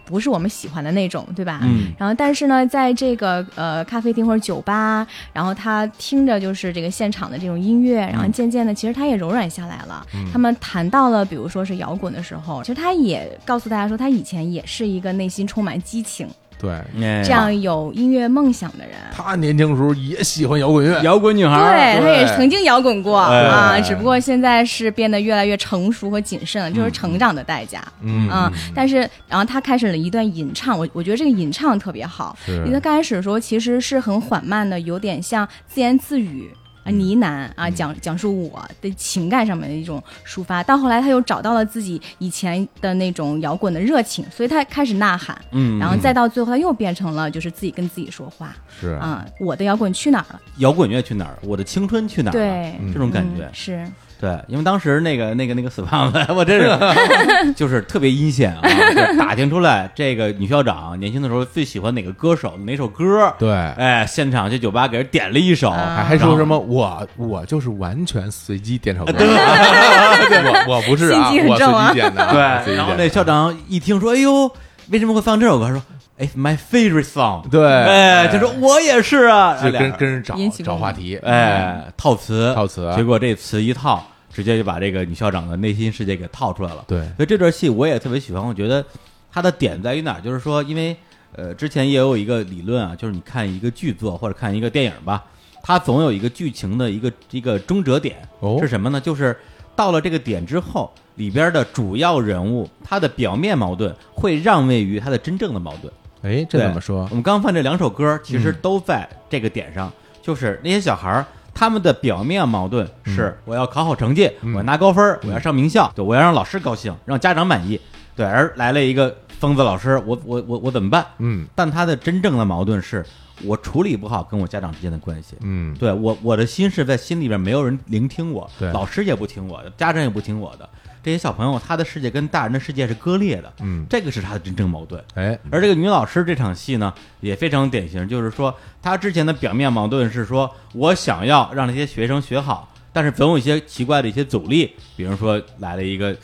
[0.06, 1.60] 不是我们喜欢的那种，对吧？
[1.62, 10.06] 嗯然后，但是呢，在这个呃咖啡厅或者酒吧，然后他听着就是这个现场的这种音乐，然后渐渐的，其实他也柔软下来了。
[10.32, 16.70] 他们谈到了，比如说是摇滚的时候，其实他也告诉大家说，他以前也是一个内心充满激情、对，
[17.02, 18.94] 哎这样有音乐梦想的人。
[19.12, 27.82] 他年轻时候也喜欢摇滚乐，摇滚女孩，对他也曾经摇滚过哎啊，只不过现在是变得越来越成熟和谨慎了，这是成长的代价。
[28.02, 28.28] 嗯。
[28.28, 32.56] 啊，但是然后他开始了一段吟唱，我我觉得这个吟唱特别好，是。
[32.58, 36.50] 因为他刚开始的时候其实是很缓慢的，有点像自言自语。
[36.86, 50.40] 啊，呢喃啊，讲讲述我的情感上面的一种抒发，到后来他又找到了自己以前的那种摇滚的热情，所以他开始呐喊，嗯，然后再到最后他又变成了就是自己跟自己说话是啊，我的摇滚去哪儿了？
[50.58, 51.36] 摇滚乐去哪儿？
[51.42, 52.38] 我的青春去哪儿了？
[52.38, 56.72] 对，这种感觉嗯、是对，因为当时那个那个那个死胖子， 我真是
[57.54, 58.62] 就是特别阴险啊，
[58.94, 65.94] 就打听出来这个女校长年轻的时候最喜欢哪个歌手哪首歌，对，哎，现场去酒吧给人点了一首，啊。
[65.96, 72.76] 还还说什么我我就是完全随机点首歌， 我我不是啊，我随机点的啊，对，随机点的。
[72.76, 74.50] 然后那校长一听说，哎呦，
[74.90, 75.68] 为什么会放这首歌？
[75.68, 75.82] 说
[76.18, 77.48] ，It's my favorite song。
[77.48, 86.84] 对，哎，就说我也是啊，就俩跟跟人找找话题，哎套词套词结果这词一套，直接就把这个女校长的内心世界给套出来了。
[86.86, 88.84] 对所以这段戏我也特别喜欢，我觉得
[89.32, 90.20] 它的点在于哪儿？
[90.20, 90.96] 就是说，因为
[91.34, 95.22] 呃，之前也有一个理论啊，就是你看一个剧作或者看一个电影吧，
[95.62, 99.00] 它总有一个剧情的一个一个终折点，哦是什么呢？
[99.00, 99.36] 就是
[99.74, 105.92] 到了这个点之后，里边的主要人物他的表面矛盾会让位于他的真正的矛盾。
[106.26, 107.14] 哎，这怎么说我？
[107.14, 111.24] 们刚放这两首歌，其实嗯都在这个点上就是那些小孩儿。
[111.58, 117.80] 他们的表面矛盾嗯是我要考好成绩，我要拿高分儿，我要上名校，对，我要让老师高兴，让家长满意，
[118.14, 121.06] 对，而来了一个疯子老师，我我我我怎么办？
[121.16, 123.02] 嗯但他的真正的矛盾是
[123.42, 130.68] 我处理不好跟我家长之间的关系，嗯对我我的心是在心里边，没有人聆听我，对老师也不听我的，家长也不听我的，
[131.06, 135.00] 这些小朋友他的世界跟大人的世界是割裂的，嗯这个是他的真正矛盾。
[135.14, 138.52] 哎而这个女老师这场戏呢，也非常典型，就是说
[138.82, 146.16] 她之前的表面矛盾是说我想要让这些学生学好，但是总有一些奇怪的一些阻力，比如说来了一个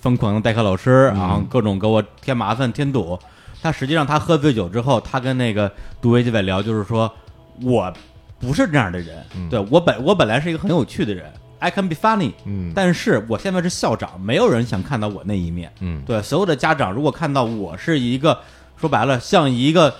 [0.00, 3.18] 疯狂的代课老师，然后各种给我添麻烦添堵。
[3.60, 5.68] 他实际上他喝醉酒之后，他跟那个
[6.00, 7.12] 杜威就在聊，就是说
[7.60, 7.92] 我
[8.38, 9.16] 不是这样的人，
[9.50, 11.28] 对我本我本来是一个很有趣的人
[11.58, 15.72] ，I can be funny，嗯但是我现在是校长，没有人想看到我那一面。
[15.80, 18.40] 嗯对，所有的家长如果看到我是一个
[18.76, 19.94] 说白了像一个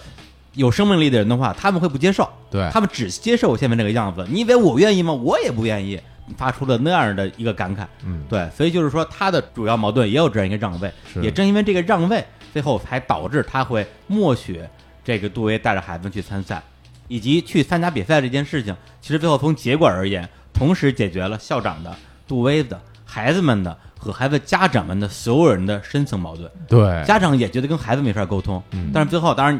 [0.55, 4.27] 有生命力的人的话，他们会不接受，对他们只接受我现在这个样子。
[4.31, 5.13] 你以为我愿意吗？
[5.13, 6.01] 我也不愿意。
[6.37, 14.61] 发出了那样的一个感慨，嗯对，所以就是说他的主要矛盾也有这样一个让位，是也正因为这个让位，最后才导致他会默许
[15.03, 16.63] 这个杜威带着孩子去参赛，
[17.09, 18.77] 以及去参加比赛这件事情。
[19.01, 20.29] 其实最后从结果而言，
[20.59, 21.95] 同时解决了校长的、
[22.27, 26.51] 杜威的、孩子们的和孩子家长们的所有人的深层矛盾。
[26.67, 29.59] 对家长也觉得跟孩子没法沟通，嗯但是最后当然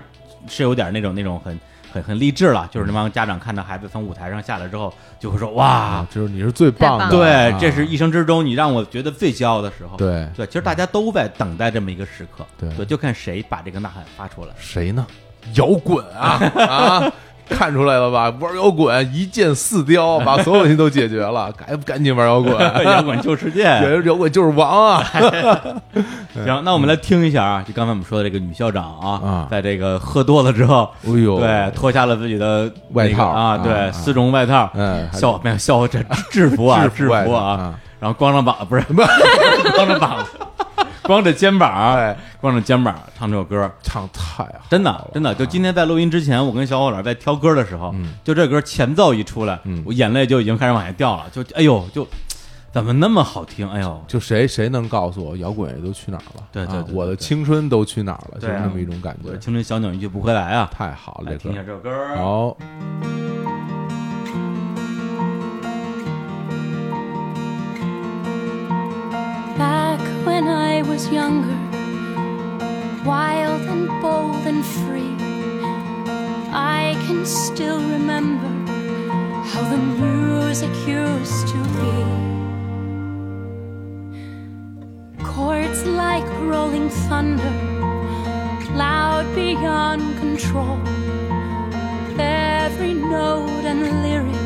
[0.49, 1.59] 是有点那种那种很
[1.93, 9.97] 很很励志了，就是那帮家长看到孩子从舞台上下来之后，就会说哇啊，，就是你是最棒的，对啊，这是一生之中你让我觉得最骄傲的时候。
[9.97, 14.51] 对对，其实大家都在等待这么一个时刻，对就看谁把这个呐喊发出来。
[14.59, 15.07] 谁呢？
[15.55, 17.13] 摇滚啊啊！
[17.49, 18.33] 看出来了吧？
[18.41, 23.65] 玩摇滚一箭四雕，把所有问题都解决了，赶 赶紧玩摇滚， 摇滚救世界。
[24.05, 25.05] 摇滚就是王啊！
[26.45, 33.91] 行，那我们来听一下啊，就刚才我们说的这个女校长啊啊，在这个喝多了之后，哎呦，对，脱下了自己的外套啊，啊对，啊。
[33.93, 34.71] 丝绒外套，
[35.13, 35.99] 校没有校这
[36.31, 38.83] 制服啊，制制服啊，然后光着膀不是
[39.75, 40.65] 光着膀子，
[41.09, 48.13] 光着肩膀，哎，光着肩膀唱这首歌，唱太好，真的真的，就今天在录音之前，我跟小伙老师在挑歌的时候，嗯。
[48.23, 49.83] 就这歌前奏一出来，嗯。
[49.87, 52.07] 我眼泪就已经开始往下掉了，就哎呦，就
[52.71, 53.67] 怎么那么好听？
[53.71, 56.43] 哎呦，就谁谁能告诉我摇滚乐都去哪儿了？
[56.53, 58.39] 对对啊我的青春都去哪儿了？
[58.39, 60.69] 就是那么一种感觉，青春小鸟一去不回来啊！
[60.71, 62.17] 太好了，来听一下这这首歌，歌。
[62.17, 62.57] 好
[69.59, 71.59] ，Back when I was younger,
[73.03, 75.15] wild and bold and free,
[76.53, 78.51] I can still remember
[79.51, 81.95] how the music used to be.
[85.31, 87.55] Chords like rolling thunder,
[88.85, 90.79] loud beyond control.
[92.19, 94.45] Every note and lyric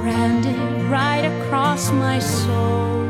[0.00, 0.60] branded
[0.96, 3.09] right across my soul.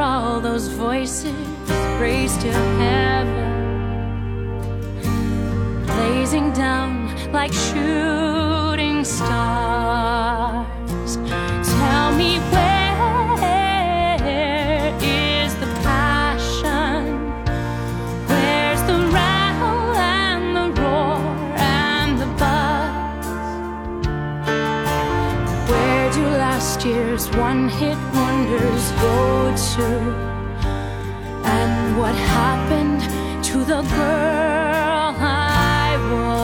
[0.00, 1.34] All those voices
[2.00, 3.50] raised to heaven?
[5.86, 6.92] Blazing down
[7.32, 10.38] like shooting stars.
[11.16, 12.38] Tell me
[26.80, 29.84] last year's one hit wonders go to?
[31.44, 33.02] And what happened
[33.44, 36.40] to the girl I was?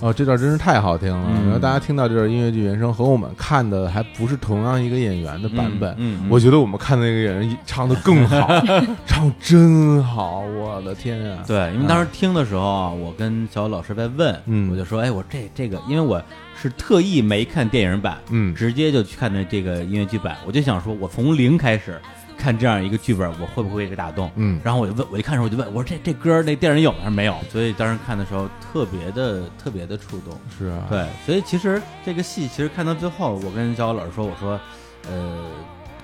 [0.00, 1.28] 哦，这段真是太好听了。
[1.28, 5.90] 嗯然后大家听到这段音乐剧原声，和我们看的还不是同样一个演员的版本。
[5.98, 8.48] 嗯嗯嗯我觉得我们看的那个演员唱的更好，
[9.06, 11.42] 唱真好，我的天啊！
[11.46, 16.22] 对，因为当时听的时候啊，我跟小老师在问，嗯我就说，哎，我这这个，因为我
[16.60, 22.00] 是特意没看电影版，嗯直接就去看的这个音乐剧版，我就想说，我从零开始
[22.36, 24.30] 看这样一个剧本，我会不会被打动？
[24.36, 26.98] 嗯然后我就问，我一看的时候我就问，我说这这歌那电影有吗？
[27.00, 27.36] 还是没有？
[27.50, 30.38] 所以当时看的时候特别的特别的触动。
[30.58, 34.58] 是啊，对，所以其实这个戏其实看到最后，我跟小老师说，我说，
[35.08, 35.50] 呃，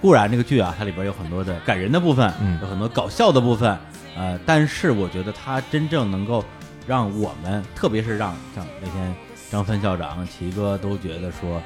[0.00, 3.76] 固然这个剧啊，它里边有很多的感人的部分，嗯有很多搞笑的部分，
[4.16, 6.44] 呃，但是我觉得它真正能够
[6.86, 9.14] 让我们，特别是让像那天
[9.54, 11.62] 张帆校长、齐哥都觉得说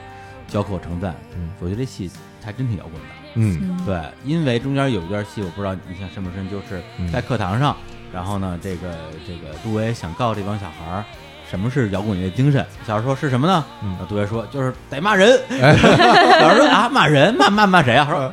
[0.47, 2.11] 交口称赞，嗯，我觉得这戏
[2.45, 3.09] 还真挺摇滚的。
[3.35, 7.75] 嗯对，因为中间有一段戏，我不知道印象深不深，就是嗯在课堂上，
[8.13, 8.95] 然后呢，这个
[9.27, 11.05] 这个杜威想告这帮小孩儿
[11.51, 12.63] 什么是摇滚乐精神？
[12.87, 13.65] 小孩说是什么呢？
[13.83, 15.41] 嗯杜威说就是得骂人。
[15.49, 18.07] 小孩说啊，骂人骂骂骂谁啊？
[18.11, 18.31] 说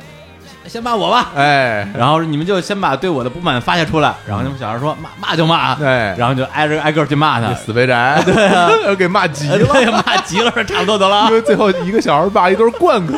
[0.68, 1.30] 先骂我吧。
[1.36, 4.14] 哎然后你们就先把对我的不满发泄出来。
[4.26, 5.86] 然后你们小孩说骂骂就骂，对，
[6.18, 7.54] 然后就挨着挨个去骂他。
[7.54, 9.58] 死肥宅，对啊， 给骂急了。
[9.66, 11.34] 对，骂急了，说差不多得了因。
[11.34, 13.16] 为最后一个小孩骂一都是贯口，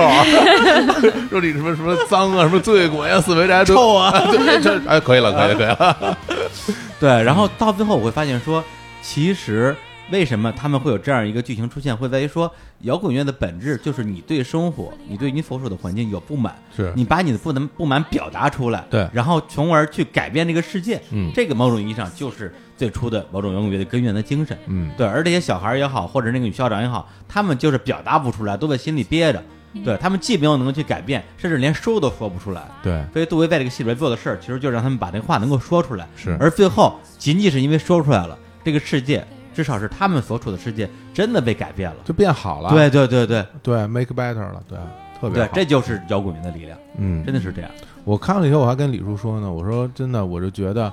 [1.30, 4.10] 说你什么什么脏啊，什么醉鬼啊，死肥宅臭啊！
[4.30, 6.16] 对这哎，可以了，可以了，可以了。
[7.00, 8.62] 对，然后到最后我会发现说，
[9.02, 9.76] 其实
[10.10, 12.50] 为什么他们会有这样一个剧情出现，会在于说，
[12.80, 16.92] 摇滚乐的本质就是你对生活，你对你所处的环境有不满，是。
[16.96, 21.30] 你把你的不能不满表达出来，对然后从而去改变这个世界，嗯。
[21.34, 24.90] 这个某种意义上就是最初的某种摇滚乐的根源的精神，嗯。
[24.96, 29.42] 对，而这些小孩也好，或者那个女校长也好，他们就是表达不出来，都在心里憋着。
[29.84, 32.62] 对他们既没有能够去改变，甚至连说都说不出来。
[32.82, 36.08] 对，所以杜威在这个戏里边做的事儿，其实就让他们把这话能够说出来。
[36.16, 36.34] 是。
[36.40, 39.24] 而最后仅仅是因为说出来了，这个世界
[39.58, 41.96] 至少是他们所处的世界真的被改变了。
[42.04, 42.70] 就变好了。
[42.70, 44.78] 对对对对对，make better 了，对，
[45.20, 45.50] 特别对好，。
[45.52, 47.68] 这就是摇滚民的力量，嗯，真的是这样。
[48.04, 50.92] 我看了以后，我还跟李叔说呢，我说真的，我就觉得，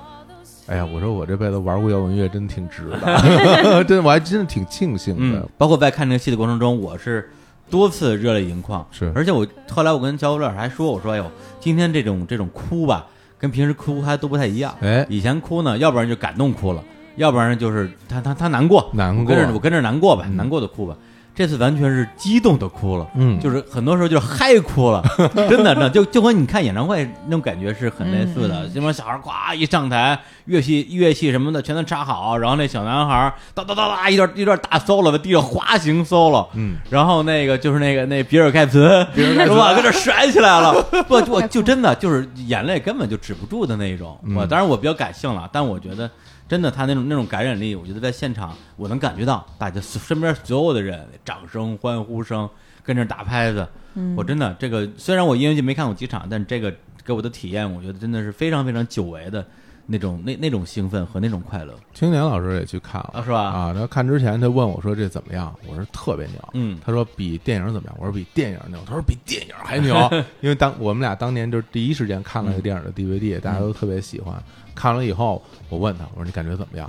[0.66, 2.98] 哎呀，我说我这辈子玩过摇滚乐，真挺值的，
[3.84, 5.38] 真的，我还真的挺庆幸的。
[5.38, 7.30] 嗯，包括在看这个戏的过程中，我是
[7.70, 8.84] 多次热泪盈眶。
[8.90, 13.06] 是而且我后来我跟小五老师还说，我说哎呦，今天这种这种哭吧，
[13.38, 14.74] 跟平时哭还都不太一样。
[14.80, 16.82] 哎，以前哭呢，要不然就感动哭了，
[17.16, 19.24] 要不然就是他他他难过，难过。
[19.24, 20.36] 我跟着我跟着难过吧，嗯。
[20.36, 20.94] 难过的哭吧。
[21.34, 23.38] 这次完全是激动的哭了，嗯。
[23.38, 25.04] 就是很多时候就是嗨哭了，
[25.50, 28.66] 真的，真的就就和你看演唱会那种感觉是很类似的。
[28.74, 39.52] 这帮小孩呱一上台，乐器乐器什么的全都插好，然后那小男孩哒哒哒哒一段一段大 solo 在地上滑行 solo，嗯，然后那个就是那个那比尔盖茨， 比尔盖茨。
[39.60, 44.18] 哇，跟这甩起来了，不，我就真的就是眼泪根本就止不住的那种。
[44.24, 44.34] 嗯。
[44.36, 46.10] 我当然我比较感性了，但我觉得
[46.48, 52.48] 真的他那种那种感染力，我觉得在现场我能感觉到大家身边所有的人掌声、欢呼声，
[52.82, 53.66] 跟着打拍子。
[53.94, 56.72] 嗯我真的这个虽然我音乐剧没看过几场，但这个
[57.04, 59.44] 给我的体验，我觉得真的是非常非常久违的
[59.86, 61.74] 那种那那种兴奋和那种快乐。
[61.94, 65.54] 青年老师也去看了啊是吧啊，他看之前他问我说这怎么样？
[65.66, 66.34] 我说特别牛。
[66.52, 67.96] 嗯他说比电影怎么样？
[67.98, 68.78] 我说比电影牛。
[68.86, 69.96] 他说比电影还牛，
[70.42, 74.40] 因为当我们俩当年就是第一时间看了那个电影的 DVD，、大家都特别喜欢。
[74.76, 76.88] 看了以后，我问他，我说你感觉怎么样？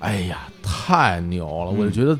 [0.00, 1.70] 哎呀，太牛了！
[1.70, 2.16] 我就觉得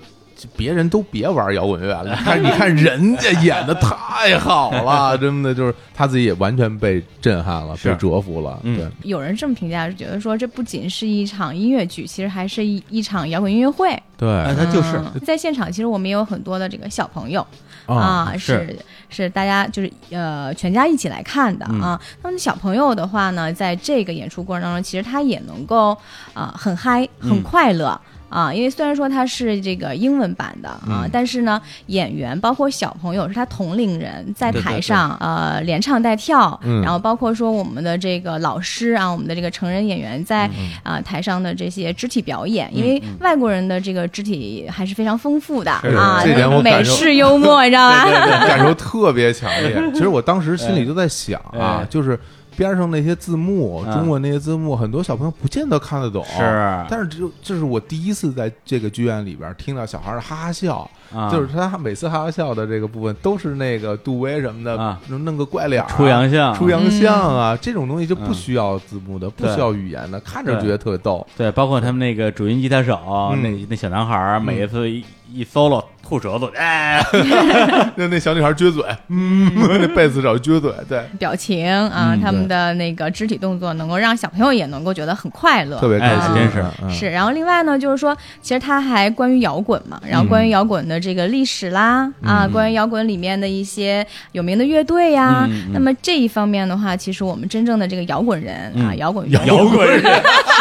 [0.56, 8.58] 别人都别玩摇滚乐了， 你看，你看人家演的太好了， 真的就是他自己也完全被震撼了，被折服了。
[8.64, 13.90] 嗯对，有人这么评价，是觉得说这不仅是一场音乐剧，其实还是一一场摇滚音乐会。
[14.16, 17.46] 对，哎，他就是嗯在现场，其实我们也有很多的这个小朋友
[17.94, 18.78] 啊，啊，是是
[19.08, 22.00] 是大家就是呃全家一起来看的嗯啊。
[22.22, 25.96] 那么小朋友的话呢，在这个演出过程当中，其实他也能够
[26.34, 27.98] 啊、很嗨，很嗯快乐。
[28.28, 31.10] 啊，因为虽然说它是这个英文版的啊，嗯。
[31.12, 36.82] 但是呢，演员包括小朋友是他同龄人在台上呃连唱带跳，嗯。
[36.82, 48.04] 然后包括说我们的这个老师啊，我们的这个成人演员在嗯啊、台上的这些肢体表演，因为外国人的这个肢体还是非常丰富的啊，这点我美式幽默，你知道吧？
[48.46, 49.76] 感受特别强烈。
[49.92, 52.18] 其实我当时心里就在想啊哎，就是
[52.58, 53.92] 边上那些字幕，嗯。
[53.94, 56.22] 中文那些字幕，很多小朋友不见得看得懂。
[56.24, 56.84] 是。
[56.90, 71.24] 但是就这是我第一次在这个剧院里边听到小孩儿哈哈笑，啊，就是他每次哈哈笑的这个部分都是那个杜威什么的啊，弄弄个怪脸啊，出洋相，出洋相啊，这种东西就不需要字幕的，不需要语言的，看着对觉得特别逗。
[71.36, 72.98] 对，包括他们那个主音吉他手，
[73.32, 73.42] 嗯。
[73.42, 77.04] 那那小男孩儿，每一次一一 solo 吐舌头，哎，
[77.96, 86.64] 那那小女孩撅嘴，嗯， 那贝斯手撅嘴，对，表情啊，嗯他们的那个肢体动作能够让小朋友也能够觉得很快乐，特别开心，是。
[86.82, 98.96] 嗯是，然后另外呢，就是说，其实它还关于摇滚嘛，然后关于摇滚的这个历史啦，啊，关于摇滚里面的一些有名的乐队呀，那么这一方面的话，其实我们真正的这个摇滚人啊，嗯。
[98.96, 100.02] 摇滚摇滚人，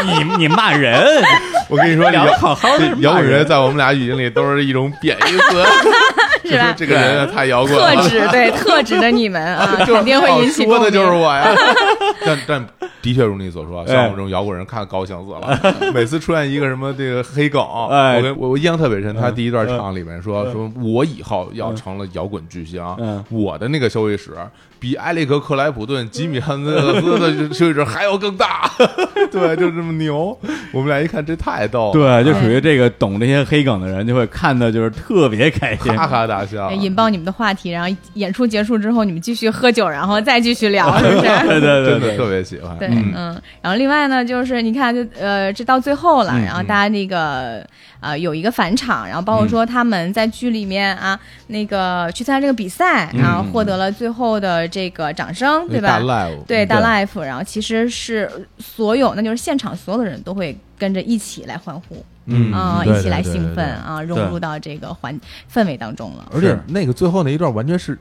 [0.05, 1.23] 你你骂人，
[1.69, 5.36] 我跟你说，聊好好的摇滚人在我们俩语境里都是一种贬义
[6.45, 6.73] 是吧？
[6.77, 11.19] 这个人啊太摇滚了特了，指对特指的你们啊，就 是肯定会引起说的就是鸣。
[11.19, 11.47] 我呀。
[12.25, 12.65] 但但
[13.01, 15.59] 的确如你所说，像我们这种摇滚人看高兴死了。
[15.93, 19.15] 每次出现一个什么这个黑梗，哎我跟我我印象特别深。
[19.15, 24.31] 他嗯第一段唱里面说说，我以后要成了摇滚巨星嗯，我的那个休息室
[24.79, 28.69] 比埃里克克莱普顿、吉米汉斯斯的休息室还要更大。
[29.31, 30.37] 对，就这么牛。
[30.71, 35.91] 我们俩一看，这太逗了，对，就属于这个懂这些黑梗的人，就会看的就是特别开心。
[35.95, 36.71] 哈哈大笑。
[36.71, 41.27] 引爆你们的话题，然后演出结束之后，你们继续喝酒，然后再继续聊，是不是？
[41.47, 42.77] 对对对真的对，特别喜欢。
[42.89, 43.13] 嗯。
[43.15, 47.65] 嗯，然后另外呢，就是你看，就呃，这到最后了，嗯然后大家那个
[47.99, 49.39] 呃有一个返场，然后包嗯。
[49.39, 53.21] 括说他们在剧里面啊，那个去参加这个比赛，嗯。
[53.21, 55.99] 然后获得了最后的这个掌声，对吧？
[55.99, 58.29] 大？live，对，嗯大 life，然后其实是
[58.59, 65.17] 所有，那就是现场所有的人都会跟着一起来欢呼嗯啊、一起来兴奋啊，融入到这个环
[65.49, 66.29] 氛围当中了。
[66.33, 66.59] 而且是。
[66.67, 67.97] 那个最后那一段完全是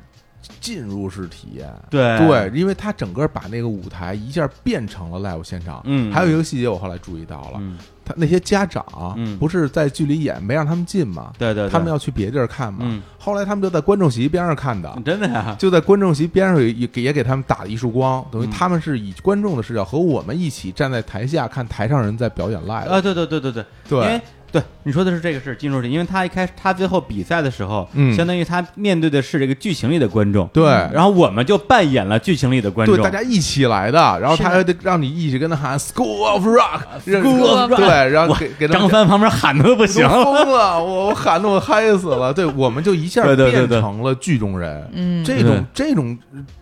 [0.60, 1.68] 进入式体验。
[1.90, 5.80] 对对，因为他整个把那个舞台一下变成了 live 现场。
[5.84, 8.84] 嗯还有一个细节我后来注意到了，嗯，他那些家长
[9.16, 11.32] 嗯不是在剧里演没让他们进吗？
[11.38, 12.80] 对对，对他们要去别地儿看嘛。
[12.82, 14.96] 嗯后来他们就在观众席边上看的。
[15.04, 22.88] 真的呀，就在观众席边上也也给也给他们打了一束光，等于嗯他们是以观众的视角和我们一起站在台下看台上人在表演 live。
[22.88, 24.22] 啊，对对对对对，对因为
[24.56, 24.62] 对。
[24.84, 28.14] 你说的是这个是进入式，因为他一开始他最后比赛的时候，嗯。
[28.14, 30.64] 相当于他面对的是这个剧情里的观众，对。
[30.64, 40.08] 然后我们就扮演了剧情里的观众，对，大家一起来的，然后他还得让你一起跟他喊 “School of Rock”，School of Rock 对，然后给给他们张帆旁边喊的都不我行。
[40.08, 42.32] 都，疯了，我我喊的我嗨死了。
[42.32, 44.88] 对，我们就一下对对对变对成了剧中人。
[44.92, 46.16] 嗯，这种这种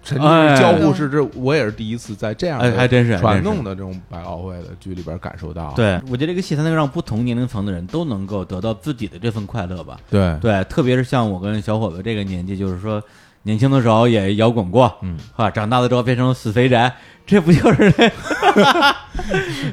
[0.04, 5.72] 沉浸交互是这，我也是第一次在这样的哎还真是传统的这种百老汇的剧里边感受到。
[5.74, 9.98] 对，我觉得这个戏它能让不同年龄层的人都能够得到自己的这份快乐吧。
[10.10, 13.02] 对对，特别是像我跟小伙子这个年纪，就是说
[13.42, 16.94] 年轻的时候也摇滚过，嗯，啊，长大了之后变成了死肥宅，
[17.26, 18.12] 这不就是这？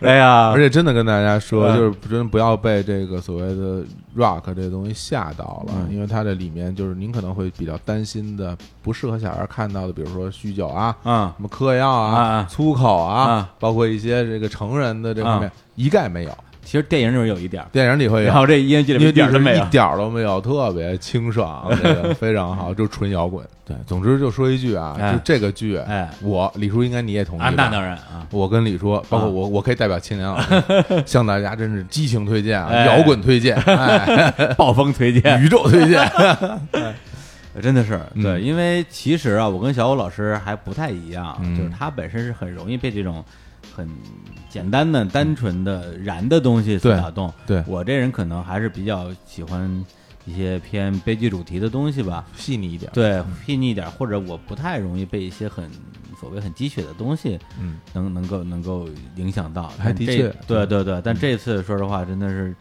[0.07, 0.51] 哎呀。
[0.51, 3.83] 而，且真的跟大家说，嗯就是真不要被这个所谓的
[4.15, 5.87] rock 这东西吓到了，嗯。
[5.93, 11.31] 因为它这里面就是您可能会比较担心的，不适合小孩看到的，比如说酗酒啊、嗯。
[11.35, 16.31] 什么嗑药啊、啊啊粗口啊，啊包括一些这个成人的这方面，啊一概没有。
[16.63, 18.27] 其实电影里面有一点儿，电影里会有。
[18.27, 19.65] 然，后这音乐剧里面一点都没有。
[19.65, 19.69] 一。
[19.69, 23.45] 点都没有，特别清爽，这 个非常好，就纯摇滚。
[23.65, 25.13] 对，总之就说一句啊，哎。
[25.13, 26.09] 就这个剧，哎。
[26.21, 29.25] 我李叔应该你也同意啊，那当然啊，我跟李叔，包括啊。
[29.25, 32.85] 我，我可以代表青年老师向大家真是激情推荐啊，哎。
[32.85, 36.09] 摇滚推荐， 哎，暴风推荐，宇宙推荐，
[37.61, 38.23] 真的是嗯。
[38.23, 41.57] 对，因为其实啊，我跟小欧老师还不太一样，嗯。
[41.57, 43.23] 就是他本身是很容易被这种
[43.75, 43.89] 很
[44.51, 47.33] 简单的、单纯的燃的东西所对打动。
[47.47, 47.63] 对。
[47.65, 49.85] 我这人可能还是比较喜欢
[50.25, 55.67] 一些偏悲剧主题的东西吧，细腻一点，对，细腻一点，或者我不太容易被一些很
[56.19, 59.71] 所谓很鸡血的东西嗯，能能够能够影响到。
[59.79, 60.83] 还的确对对。
[60.83, 62.53] 对，但这次说实话真的是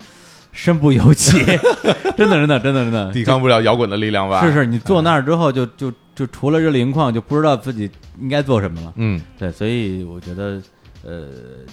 [0.52, 1.38] 身不由己，
[2.16, 3.12] 真的真的真的真的。
[3.12, 4.44] 抵抗不了摇滚的力量吧？
[4.46, 8.92] 是是，你坐那儿之后就就就除了热泪盈眶，就不知道自己应该做什么了。
[8.96, 10.60] 嗯，对，所以我觉得，
[11.04, 11.28] 呃，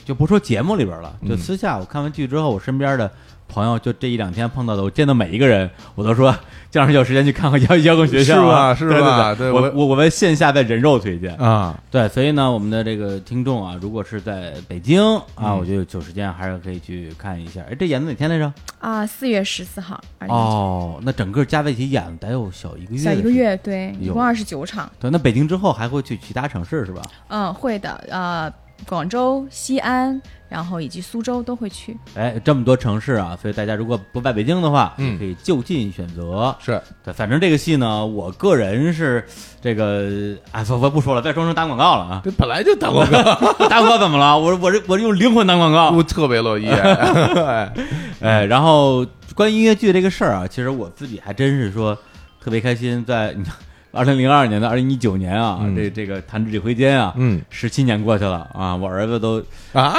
[0.05, 3.11] 就不说节目里边了，就嗯私下我看完剧之后，我身边的
[3.47, 6.35] 朋友就这一两天碰到的，我见到每一个人，我都说
[6.69, 11.33] 这样有时间去看看摇 摇滚学校啊，是吧是对吧对我对对我我我们线下在人肉推荐。
[11.35, 15.01] 啊，对，所以呢，我们的这个听众啊，如果是在北京
[15.35, 17.61] 啊，嗯我觉得有时间还是可以去看一下。
[17.69, 18.53] 哎，这演的哪天来着？
[18.79, 23.29] 啊，四月十四号，哦，那整个加在一起演得有小一个月，小一个。
[23.29, 24.89] 月，对，一共二十九场。
[24.99, 27.01] 对，那北京之后还会去其他城市是吧？
[27.29, 28.51] 嗯，会的，呃，
[28.85, 31.97] 广州、西安，然后以及苏州都会去。
[32.15, 36.55] 哎，这么多城市啊，所以大家如果不在北京的话，嗯可以就近选择。
[36.63, 39.25] 是对，反正这个戏呢，我个人是
[39.61, 42.21] 这个，哎，不不不说了，再说成打广告了啊！
[42.23, 43.23] 这本来就打广告，
[43.67, 44.37] 打广告怎么了？
[44.37, 45.89] 我我这我这用灵魂打广告。
[45.91, 47.73] 我特别乐意， 哎
[48.21, 49.05] 哎，然后
[49.35, 51.97] 关于音乐剧这个事儿啊，其实我自己还真是说
[52.39, 53.53] 特别开心，在你看
[53.91, 55.75] 二零零二年的二零一九年啊，嗯。
[55.75, 57.41] 这这个弹指一挥间啊，嗯。
[57.49, 59.95] 十七年过去了啊，我儿子都，啊，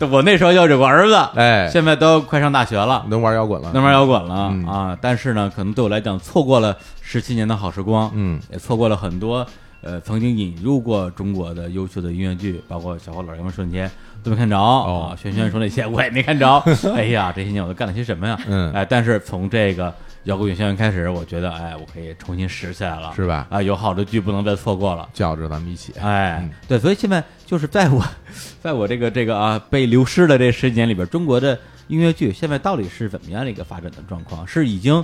[0.10, 4.66] 我那时候要有个儿子，哎，现在都快上大学了，能玩摇滚了，能玩摇滚了、嗯。
[4.66, 4.98] 啊！
[5.00, 8.38] 但是呢，可能对我来讲，错过了十七年的好时光，嗯。
[8.52, 9.46] 也错过了很多
[9.82, 13.90] 呃曾经引入过中国的优秀的音乐剧，包括小花老们瞬间
[14.22, 15.12] 都没看着、哦。
[15.12, 16.62] 啊，轩轩说那些我也没看着。
[16.94, 18.38] 哎呀，这些年我都干了些什么呀？
[18.46, 18.70] 嗯。
[18.72, 19.92] 哎，但是从这个
[20.26, 23.46] 摇滚乐校园开始，我觉得哎，我可以重新拾起来了，是吧？
[23.48, 25.08] 啊，有好的剧不能再错过了。
[25.12, 28.04] 叫着咱们一起，哎嗯，对，所以现在就是在我，
[28.60, 34.46] 在我这个这个啊被流失的这十几年里边，中国的音乐剧现在到底是怎么样的一个发展的状况？
[34.46, 35.02] 是已经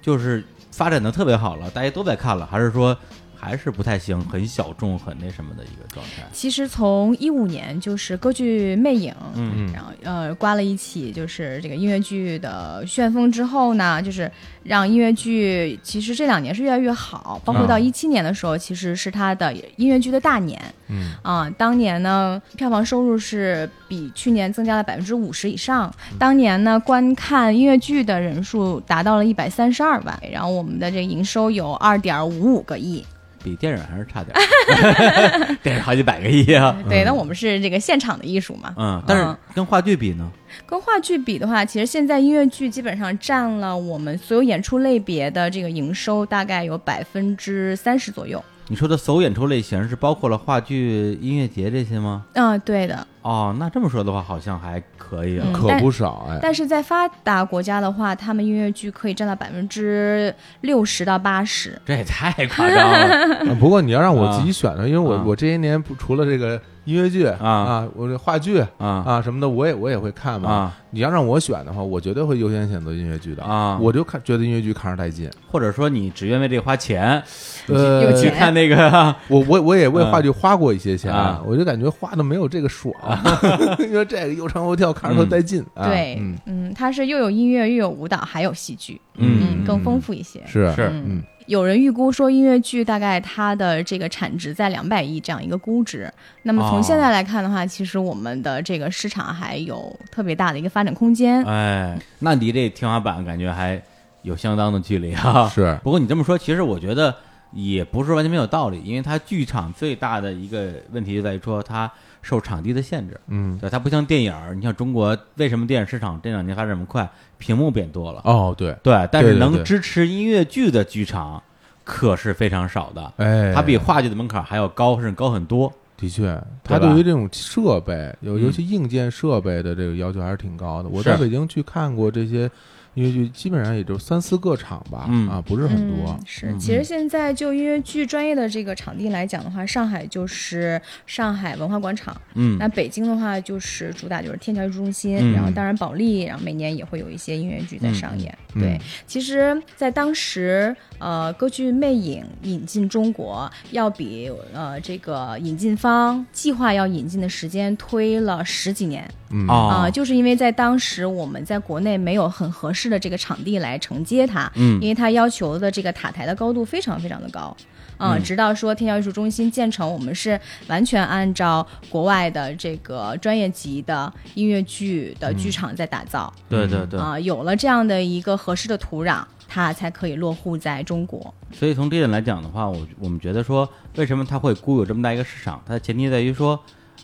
[0.00, 2.96] 就是发展的特别好了，大家都在看了，还是说
[3.40, 6.22] 还是不太行，很小众，很那什么的一个状态？
[6.30, 14.30] 其实从一五年就是歌剧《魅影》，嗯嗯然后呃刮了一起就是这个音乐剧的旋风之后呢，就是
[14.62, 20.60] 让音乐剧其实这两年是越来越好，包括到啊一七年的时候，其实是它的音乐剧的大年
[20.92, 33.06] 嗯啊、当年呢票房收入是比去年增加了百分之五十以上，当年呢观看音乐剧的人数达到了一百三十二万，然后我们的这个营收有二点五五个亿。
[33.42, 36.76] 比电影还是差点儿， 电影好几百个亿啊。
[36.88, 38.74] 对，那我们是这个现场的艺术嘛。
[38.76, 40.30] 嗯，但是嗯跟话剧比呢？
[40.66, 48.42] 跟话剧比的话，其实现在音乐剧基本上占了我们所有演出类别的这个营收大概有百分之三十左右。
[48.68, 52.24] 你说的所有演出类型是包括了话剧、音乐节这些吗？
[52.34, 53.06] 嗯、对的。
[53.22, 55.44] 哦，那这么说的话，好像还可以啊。
[55.46, 56.38] 嗯可不少哎。
[56.40, 61.80] 但是在发达国家的话，他们音乐剧可以占到百分之六十到八十。
[61.84, 63.50] 这也太夸张了。
[63.50, 67.38] 啊 不过你要让我自己选呢，因为我啊我这些年不除了这个音乐剧啊。
[67.44, 69.02] 啊，我这话剧啊。
[69.06, 70.50] 啊什么的，我也我也会看嘛。
[70.50, 70.76] 啊。
[70.92, 73.42] 你要让我选的话，我绝对会优先选择音乐剧的。
[73.44, 73.78] 啊。
[73.80, 75.30] 我就看觉得音乐剧看着带劲。
[75.50, 77.22] 或者说你只愿为这花钱，
[77.68, 80.10] 呃，去看那个 我我我也为啊。
[80.10, 81.40] 话剧花过一些钱，啊。
[81.46, 82.92] 我就感觉花的没有这个爽，
[83.80, 85.64] 因为这个又唱又跳，看着都带劲。
[85.74, 85.86] 啊。
[85.88, 90.42] 对，嗯，嗯，它是又有音乐又有舞蹈，还有戏剧，嗯更丰富一些。
[90.46, 90.90] 是是。
[90.92, 96.08] 嗯有人预估说，音乐剧大概它的这个产值在两百亿这样一个估值。
[96.44, 101.42] 那么哦从现在来看的话，其实我们的这个市场还有特别大的一个发展空间。
[101.42, 103.82] 哎，那离这天花板感觉还
[104.22, 105.48] 有相当的距离啊。
[105.48, 107.12] 是不过你这么说，其实我觉得
[107.50, 111.90] 也不是完全没有道理，因为它剧场最大的一个问题就在于说它
[112.22, 113.18] 受场地的限制。
[113.28, 117.08] 嗯对，它不像电影儿，你像中国为什么电影市场这两年发展这么快？
[117.38, 121.42] 屏幕变多了，哦对，对，但是能支持音乐剧的剧场
[121.84, 125.72] 可是非常少的，哎，它比话剧的门槛还要高，甚至高很多。
[125.96, 130.88] 的确，它对于这种设备，尤嗯尤其硬件设备的这个要求还是挺高的。
[130.88, 132.50] 我在北京去看过这些
[133.00, 135.28] 音乐剧，基本上也就三四个场吧，嗯。
[135.28, 136.20] 啊，不是很多嗯。
[136.26, 142.58] 是，嗯其实现在就音乐剧专业的这个场地来讲的话，上海就是上海文化广场，嗯。
[142.58, 145.32] 那北京的话就是主打就是天桥艺术中心，嗯。
[145.32, 148.36] 然后当然保利，然后每年也会有一些音乐剧在上演。
[148.54, 148.60] 嗯。
[148.60, 159.08] 对，其实，在当时，呃，歌剧《魅影》引进中国，要比呃这个引进方计划要引进的时间推了十几年。
[159.30, 159.46] 嗯。
[159.46, 167.56] 啊、哦，就是因为在当时我们在国内没有很合适的这个场地来承接它，嗯因为它要求的这个塔台的高度非常非常的高。
[167.96, 181.34] 啊、嗯直到说天桥艺术中心建成，我们是完全按照国外的这个专业级的音乐剧的剧场在打造对对对，啊、有了这样的一个合适的土壤，它才可以落户在中国。
[181.52, 185.62] 所以从这点来讲的话，我我们觉得说，为什么它会孤有这么大一个市场？
[185.66, 186.58] 它的前提在于说，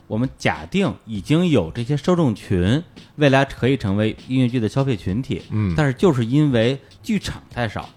[0.06, 2.82] 我们假定已经有这些受众群，
[3.16, 7.88] 未来可以成为音乐剧的消费群体，嗯但是就是因为剧场太少，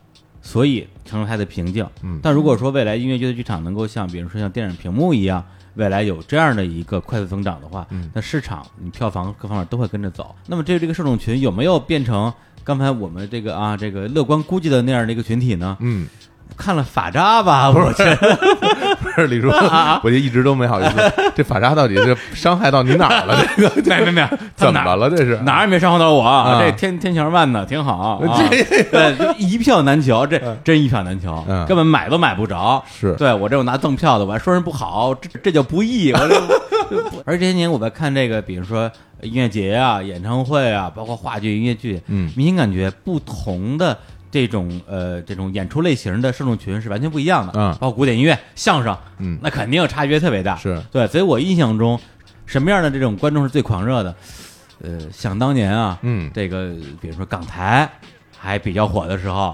[0.42, 1.88] 所以成了它的瓶颈。
[2.02, 5.44] 嗯但如果说未来音乐剧的剧场能够像比如说像电影屏幕一样，
[5.76, 10.36] 未来有这样的一个快速增长的话，嗯那市场你票房各方面都会跟着走。
[10.48, 12.34] 那么这这个受众群有没有变成
[12.64, 15.78] 刚才我们这个啊这个乐观估计的那样的一个群体呢？
[15.80, 16.08] 嗯，
[16.58, 18.40] 看了法扎吧，我觉得
[19.02, 19.50] 不是李叔，
[20.04, 23.46] 我就一直都没好意思，这法扎到底是伤害到你哪儿了？
[23.58, 25.10] 这个没没没， 怎么了？
[25.10, 28.20] 这是哪儿也没伤害到我，啊这天天桥慢呢，挺好啊。
[28.92, 32.84] 对，一票难求，这真一票难求嗯，根本买都买不着。
[33.00, 36.12] 是对我这种拿赠票的，我还说人不好，这这叫不义。
[36.12, 36.42] 我这，
[37.26, 38.90] 而这些年我在看这个，比如说
[39.22, 43.98] 音乐节啊、演唱会啊，包括话剧、音乐剧，嗯明显感觉不同的
[44.32, 47.54] 这种呃这种演出类型的受众群是完全不一样的。
[47.56, 50.56] 嗯包括古典音乐、相声，嗯那肯定差别特别大。
[50.56, 52.00] 是对，所以我印象中，
[52.46, 54.16] 什么样的这种观众是最狂热的？
[54.82, 57.90] 呃，想当年啊，嗯这个比如说港台
[58.38, 59.54] 还比较火的时候，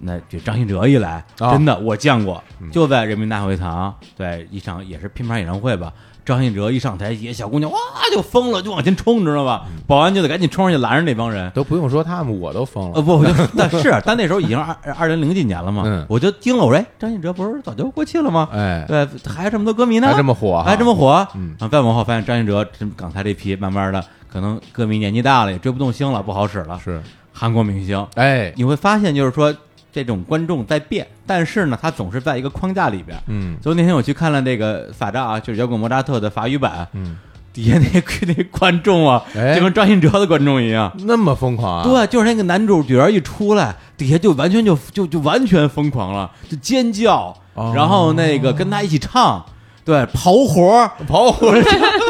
[0.00, 5.92] 那就张信哲一来，啊真的我见过，嗯就在人民大会堂，对一场也是拼盘演唱会吧。
[6.24, 7.78] 张信哲一上台，底下小姑娘哇
[8.12, 9.66] 就疯了，就往前冲，你知道吧？
[9.86, 11.50] 保安就得赶紧冲上去拦着那帮人。
[11.50, 13.02] 都不用说他们，我都疯了呃，了。
[13.02, 18.48] 不，我就但是但那时候已经二二零零几年了嘛，嗯我就惊了，我说哎张信哲不是早就过气了吗？
[18.52, 26.78] 哎，对，还有这么多歌迷呢，还这么火，还这么火，嗯啊，再往后发现张信哲这港台这批，慢慢的可能歌迷年纪大了，也追不动星了，不好使了。
[26.82, 29.54] 是，韩国明星，哎，你会发现就是说
[29.92, 33.16] 这种观众在变，但是呢，他总是在一个框架里边。
[33.26, 37.18] 嗯所以那天我去看了那个法扎啊，就是摇滚莫扎特的法语版，嗯，
[37.52, 40.90] 底下那那观众啊，哎就跟张信哲的观众一样。
[41.04, 41.84] 那么疯狂啊？
[41.84, 49.44] 对，就是那个男主角一出来，底下就完全就就就完全疯狂了，就尖叫，哦然后那个跟他一起唱，
[49.84, 51.52] 对，刨活儿，跑火，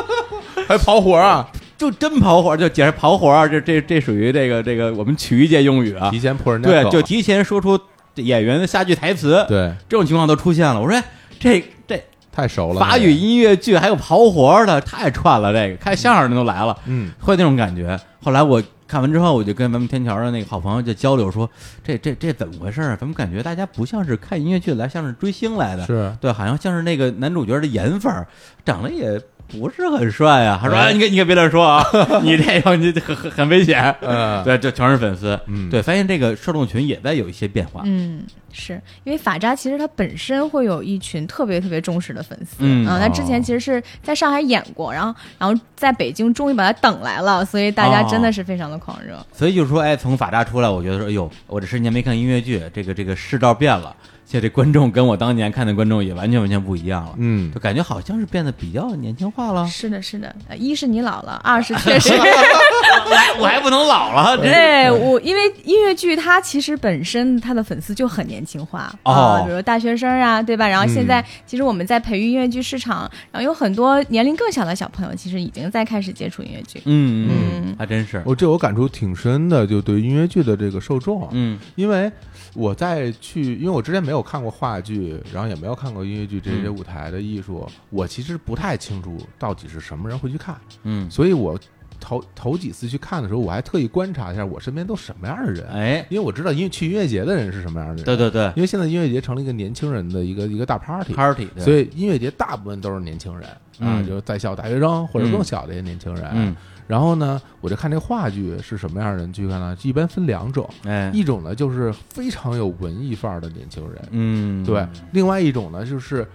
[0.69, 1.49] 还跑火啊？
[1.83, 6.21] 就真跑活儿，就解释跑活儿，这这这属于这个这个我们曲艺界用语啊提。
[6.21, 7.77] 前破人家对，就提前说出
[8.15, 10.81] 演员的下句台词，对，这种情况都出现了。
[10.81, 11.03] 我说哎
[11.41, 12.01] 这这
[12.31, 12.79] 太熟了。
[12.79, 17.99] 法语音乐剧还有跑活的，太串了，这个开相声的都来了，嗯会那种感觉。
[18.23, 21.51] 后来我看完之后，我就跟咱们天桥的那个好朋友就交流说，
[21.83, 22.95] 这这这怎么回事啊？
[22.95, 25.85] 怎么感觉大家不像是看音乐剧来，像是追星来的？
[25.85, 28.29] 是对，好像像是那个男主角的颜粉儿，
[28.65, 29.21] 长得也
[29.53, 30.59] 不是很帅啊。
[30.61, 31.85] 他说：“哎哎，你可你可别乱说啊，
[32.23, 35.39] 你这样你很很很危险。”嗯 对，就全是粉丝。
[35.47, 37.83] 嗯对，发现这个受众群也在有一些变化。
[37.85, 38.23] 嗯，
[38.53, 49.25] 是因为法扎其实他本身会有一群特别特别忠实的粉丝，嗯啊，他之前其实是在上海演过，然后然后在北京终于把他等来了，所以大家真的是非常的狂热。
[49.33, 53.95] 所以就是说，哎，从法扎出来，我觉得说，哎呦，我这十年没看音乐剧，这个这个世道变了，
[54.33, 57.13] 现在这观众跟我当年看的观众也完全完全不一样了。
[57.19, 59.67] 嗯就感觉好像是变得比较年轻化了。
[59.67, 70.67] 是的，是的，呃一是你老了，二是确 实，我还我还不能老了， 这对我，因为音乐剧它其实本身它的粉丝就很年轻化哦啊，比如大学生啊，对吧？
[70.67, 73.01] 然后现在其实我们在培育音乐剧市场，
[73.31, 76.81] 然后有很多年龄更小的小朋友，其实已经在开始接触音乐剧。
[76.87, 77.31] 嗯嗯
[77.67, 82.11] 嗯，还真是，我这我感触挺深的，就对音乐剧的这个受众，嗯因为
[82.55, 86.75] 我在去，因为我之前没有看过话剧，然后也没有看过音乐剧这些嗯。
[86.77, 91.59] 舞台的艺术，我其实不太清楚到底是什么人会去看，嗯，所以我
[92.01, 98.53] 头头几次去看的时候，我还特意观察一下我身边都什么样的人，哎，因为我知道音乐去音乐节的人是什么样的人，对对对。
[98.57, 101.15] 因为现在音乐节成了一个年轻人的一个一个大 party。
[101.15, 101.63] ，party，对。
[101.63, 104.07] 所以音乐节大部分都是年轻人啊，嗯。
[104.07, 105.31] 就是在校大学生或者嗯。
[105.31, 106.29] 更小的一些年轻人。
[106.33, 109.77] 嗯，然后呢，我就看这话剧是什么样的人去看呢？
[109.83, 116.27] 一般分两种，哎，一种呢就是非常有文艺范儿的年轻人，嗯，对；另外一种呢就是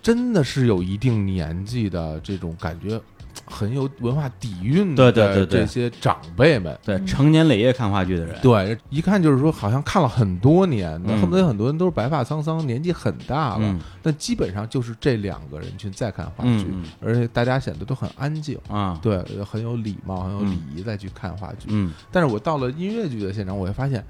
[0.00, 3.00] 真的是有一定年纪的这种感觉，
[3.46, 6.78] 很有文化底蕴的对对对这些长辈们。
[6.84, 13.60] 对，成年累月看话剧的人，对，一看就是说，好像看了很多年恨不得很多人都是白发苍苍，年纪很大了。
[13.60, 13.80] 嗯。
[14.02, 21.68] 但基本上就是这两个人群在看话剧，嗯而且大家显得都很安静，嗯啊，对，很有礼貌，很有嗯礼仪再去看话剧。
[21.68, 24.04] 嗯，但是我到了音乐剧的现场，我会发现，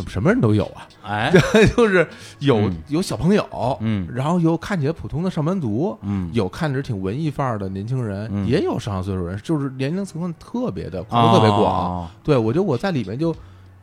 [0.00, 0.88] 怎么什么人都有啊？
[1.04, 1.30] 哎，
[1.76, 2.06] 就是
[2.38, 2.76] 有、嗯。
[2.88, 3.44] 有小朋友，
[3.80, 4.08] 嗯。
[4.12, 8.46] 然后有看起来普通的上班族，嗯，有看着挺文艺范儿的年轻人，嗯。
[8.46, 11.60] 也有上了岁数人，就是年龄层特别的特别广。
[12.02, 13.34] 哦对我觉得我在里面就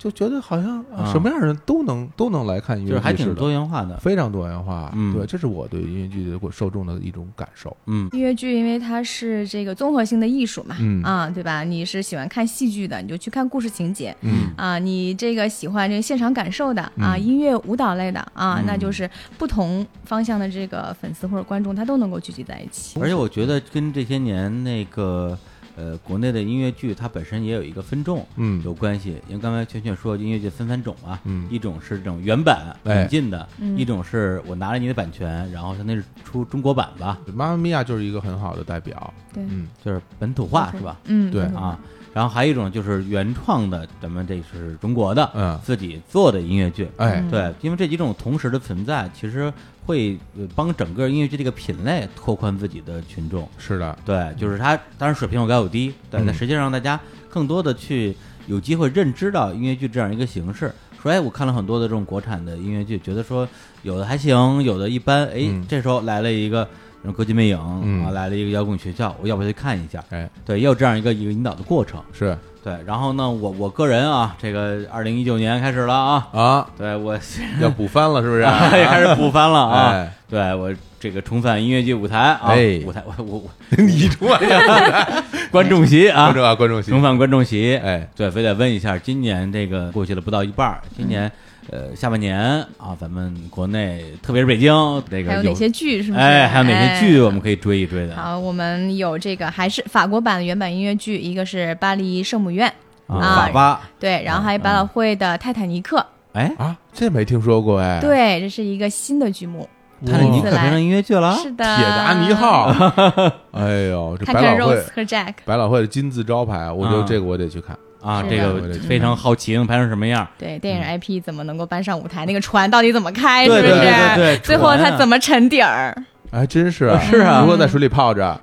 [0.08, 4.90] 就觉得好像、什么样的人都能都能来看音乐剧，就是还挺多元化的，非常多元化。
[4.96, 7.76] 嗯对，这是我对音乐剧的受众的一种感受。
[7.88, 11.64] 嗯音乐剧因为它是这个综合性的艺术嘛，嗯啊，对吧？
[11.64, 14.16] 你是喜欢看戏剧的，你就去看故事情节。
[14.22, 22.98] 嗯啊，你这个喜欢这个现场感受的啊，嗯音乐舞蹈类的啊，嗯那就是不同方向的这个粉丝或者观众，他都能够聚集在一起。
[23.02, 25.38] 而且我觉得跟这些年那个
[25.78, 28.62] 呃国内的音乐剧，它本身也有一个分众嗯。
[28.66, 29.16] 有关系。
[29.30, 31.48] 因为刚才圈圈说音乐剧分三种嘛，嗯。
[31.50, 39.14] 一种是这种原版哎引进的，嗯一种是我拿了你的版权，然后他那是出中国版吧，妈妈咪呀就是一个很好的代表。
[39.34, 39.68] 对，嗯。
[39.86, 40.98] 就是本土化是吧？
[41.06, 41.44] 嗯，对。
[41.56, 41.80] 啊，
[42.14, 45.60] 然后还有一种就是原创的，咱们这是中国的，嗯。
[45.64, 46.88] 自己做的音乐剧。
[46.98, 47.22] 哎。
[47.22, 49.54] 嗯对，因为这几种同时的存在，其实
[49.88, 53.48] 会呃帮整个音乐剧这个品类拓宽自己的群众。
[53.58, 57.00] 是的，对，就是它当然水平有高有低，对，嗯但实际上让大家
[57.30, 58.14] 更多的去
[58.48, 60.72] 有机会认知到音乐剧这样一个形式。
[61.02, 63.48] 说，哎，我看了很多的这种国产的音乐剧，觉得说
[63.84, 65.26] 有的还行，有的一般。
[65.28, 66.68] 哎，嗯这时候来了一个
[67.02, 70.04] 然后歌剧魅影、嗯啊，来了一个摇滚学校，我要不要去看一下？
[70.10, 72.04] 哎，对，也有这样一个一个引导的过程。
[72.12, 72.38] 是
[72.68, 77.18] 对，然后呢，我我个人啊，这个二零一九年开始了啊，啊，对我
[77.62, 78.44] 要补番了，是不是？
[78.44, 79.92] 开始补番了啊。
[79.94, 80.70] 哎对我
[81.00, 87.78] 这个重返音乐剧舞台啊，哎舞台我我 我你出来呀， 观众席啊观，众啊，观众席重，返观众席。
[87.78, 91.32] 哎，对，非得问一下，今年这个过去了不到一半，今年、
[91.70, 92.40] 呃下半年
[92.78, 94.74] 啊，咱们国内特别是北京
[95.10, 96.18] 这个还有哪些剧是吗？
[96.18, 98.16] 哎，还有哪些剧哎我们可以追一追的？
[98.16, 102.68] 好，我们有这个还是法国版的原版音乐剧，一个是巴黎圣母院，
[103.08, 105.98] 啊，啊法巴，对，然后还有百老汇的《泰坦尼克》，
[106.34, 109.68] 哎，啊，这没听说过哎，，对，这是一个新的剧目。
[110.06, 112.68] 泰坦尼克变成音乐剧了，是的，铁达尼号，
[113.52, 117.76] 哎呦，这百老汇 Rose 和 Jack，百老汇的金字招牌，我觉得啊这个我得去看。
[118.02, 120.28] 啊，这个非常好奇能拍成什么样。
[120.38, 122.26] 对，电影 IP 怎么能够搬上舞台？
[122.26, 123.46] 那个船到底怎么开？
[123.46, 124.38] 是不是？
[124.44, 125.96] 最后它怎么沉底儿？
[126.30, 128.38] 还，真是是啊如果在水里泡着，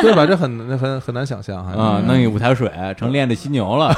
[0.00, 0.24] 对吧？
[0.26, 1.64] 这很很很难想象。
[1.66, 3.94] 啊，弄一舞台水成练的犀牛了，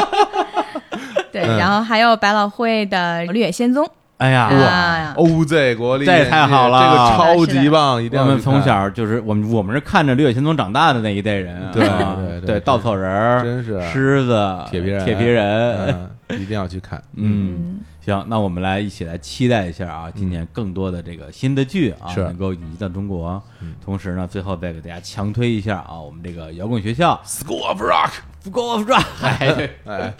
[1.32, 3.84] 对，嗯然后还有百老汇的《绿野仙踪》
[4.20, 6.78] 哎呀，哇，OZ 国力，这也太好了。
[6.78, 12.60] 这个超级棒，一定我们从小就是我们我们是看着《绿野仙踪》长大的那一代人啊，对啊对对对对。
[12.60, 15.96] 稻草人、真是狮子、铁皮人，铁皮人，
[16.28, 17.02] 嗯，一定要去看。
[17.16, 23.42] 嗯，行，那我们来一起来期待一下啊，今年更多的这个新的剧啊，是能够引进到中国。
[23.84, 29.04] 同时呢，最后再给大家强推一下啊，我们这个摇滚学校 School of Rock，School of Rock。
[29.22, 30.14] 哎， 哎，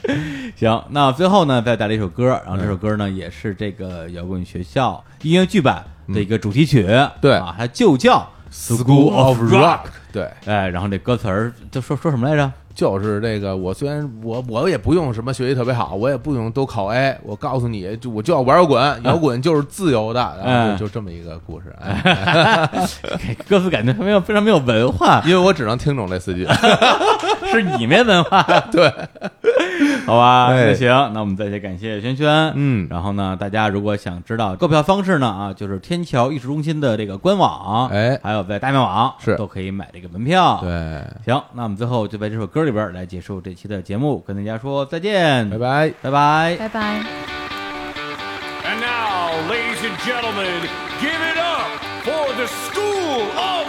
[0.56, 6.86] 行，那最后呢，再带来一首歌，然后这首歌呢，也是这个摇滚学校音乐剧版的一个主题曲。
[7.20, 12.52] 对啊，它就叫 School of Rock，对，哎，然后这歌词儿就说说什么来着？
[12.74, 20.78] 就是这个，我虽然我我也不用什么学习特别好，我也不用都考 A，我告诉你就我就要玩摇滚，摇滚就是自由的，然后嗯。
[20.78, 22.70] 就就这么一个故事，哎，
[23.48, 26.46] 歌词感觉没有非常没有文化，因为我只能听懂这四句，
[27.50, 28.42] 是你没文化。
[28.72, 28.90] 对，
[30.06, 32.52] 好吧，哎那行，那我们再次感谢轩轩。
[32.54, 45.90] 嗯然后呢，大家如果想知道购票方式呢，啊，就是天桥艺术中心的这个官网，哎还有在大麦网是都可以买这个门票。，对，行，那我们最后就在这首歌里边来结束这期的节目，跟大家说再见，拜，拜。
[46.02, 46.56] 拜拜。
[46.58, 47.00] 拜拜。
[48.62, 50.68] And now, ladies and gentlemen,
[51.00, 51.66] give it up
[52.04, 53.59] for the School of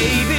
[0.00, 0.29] Baby,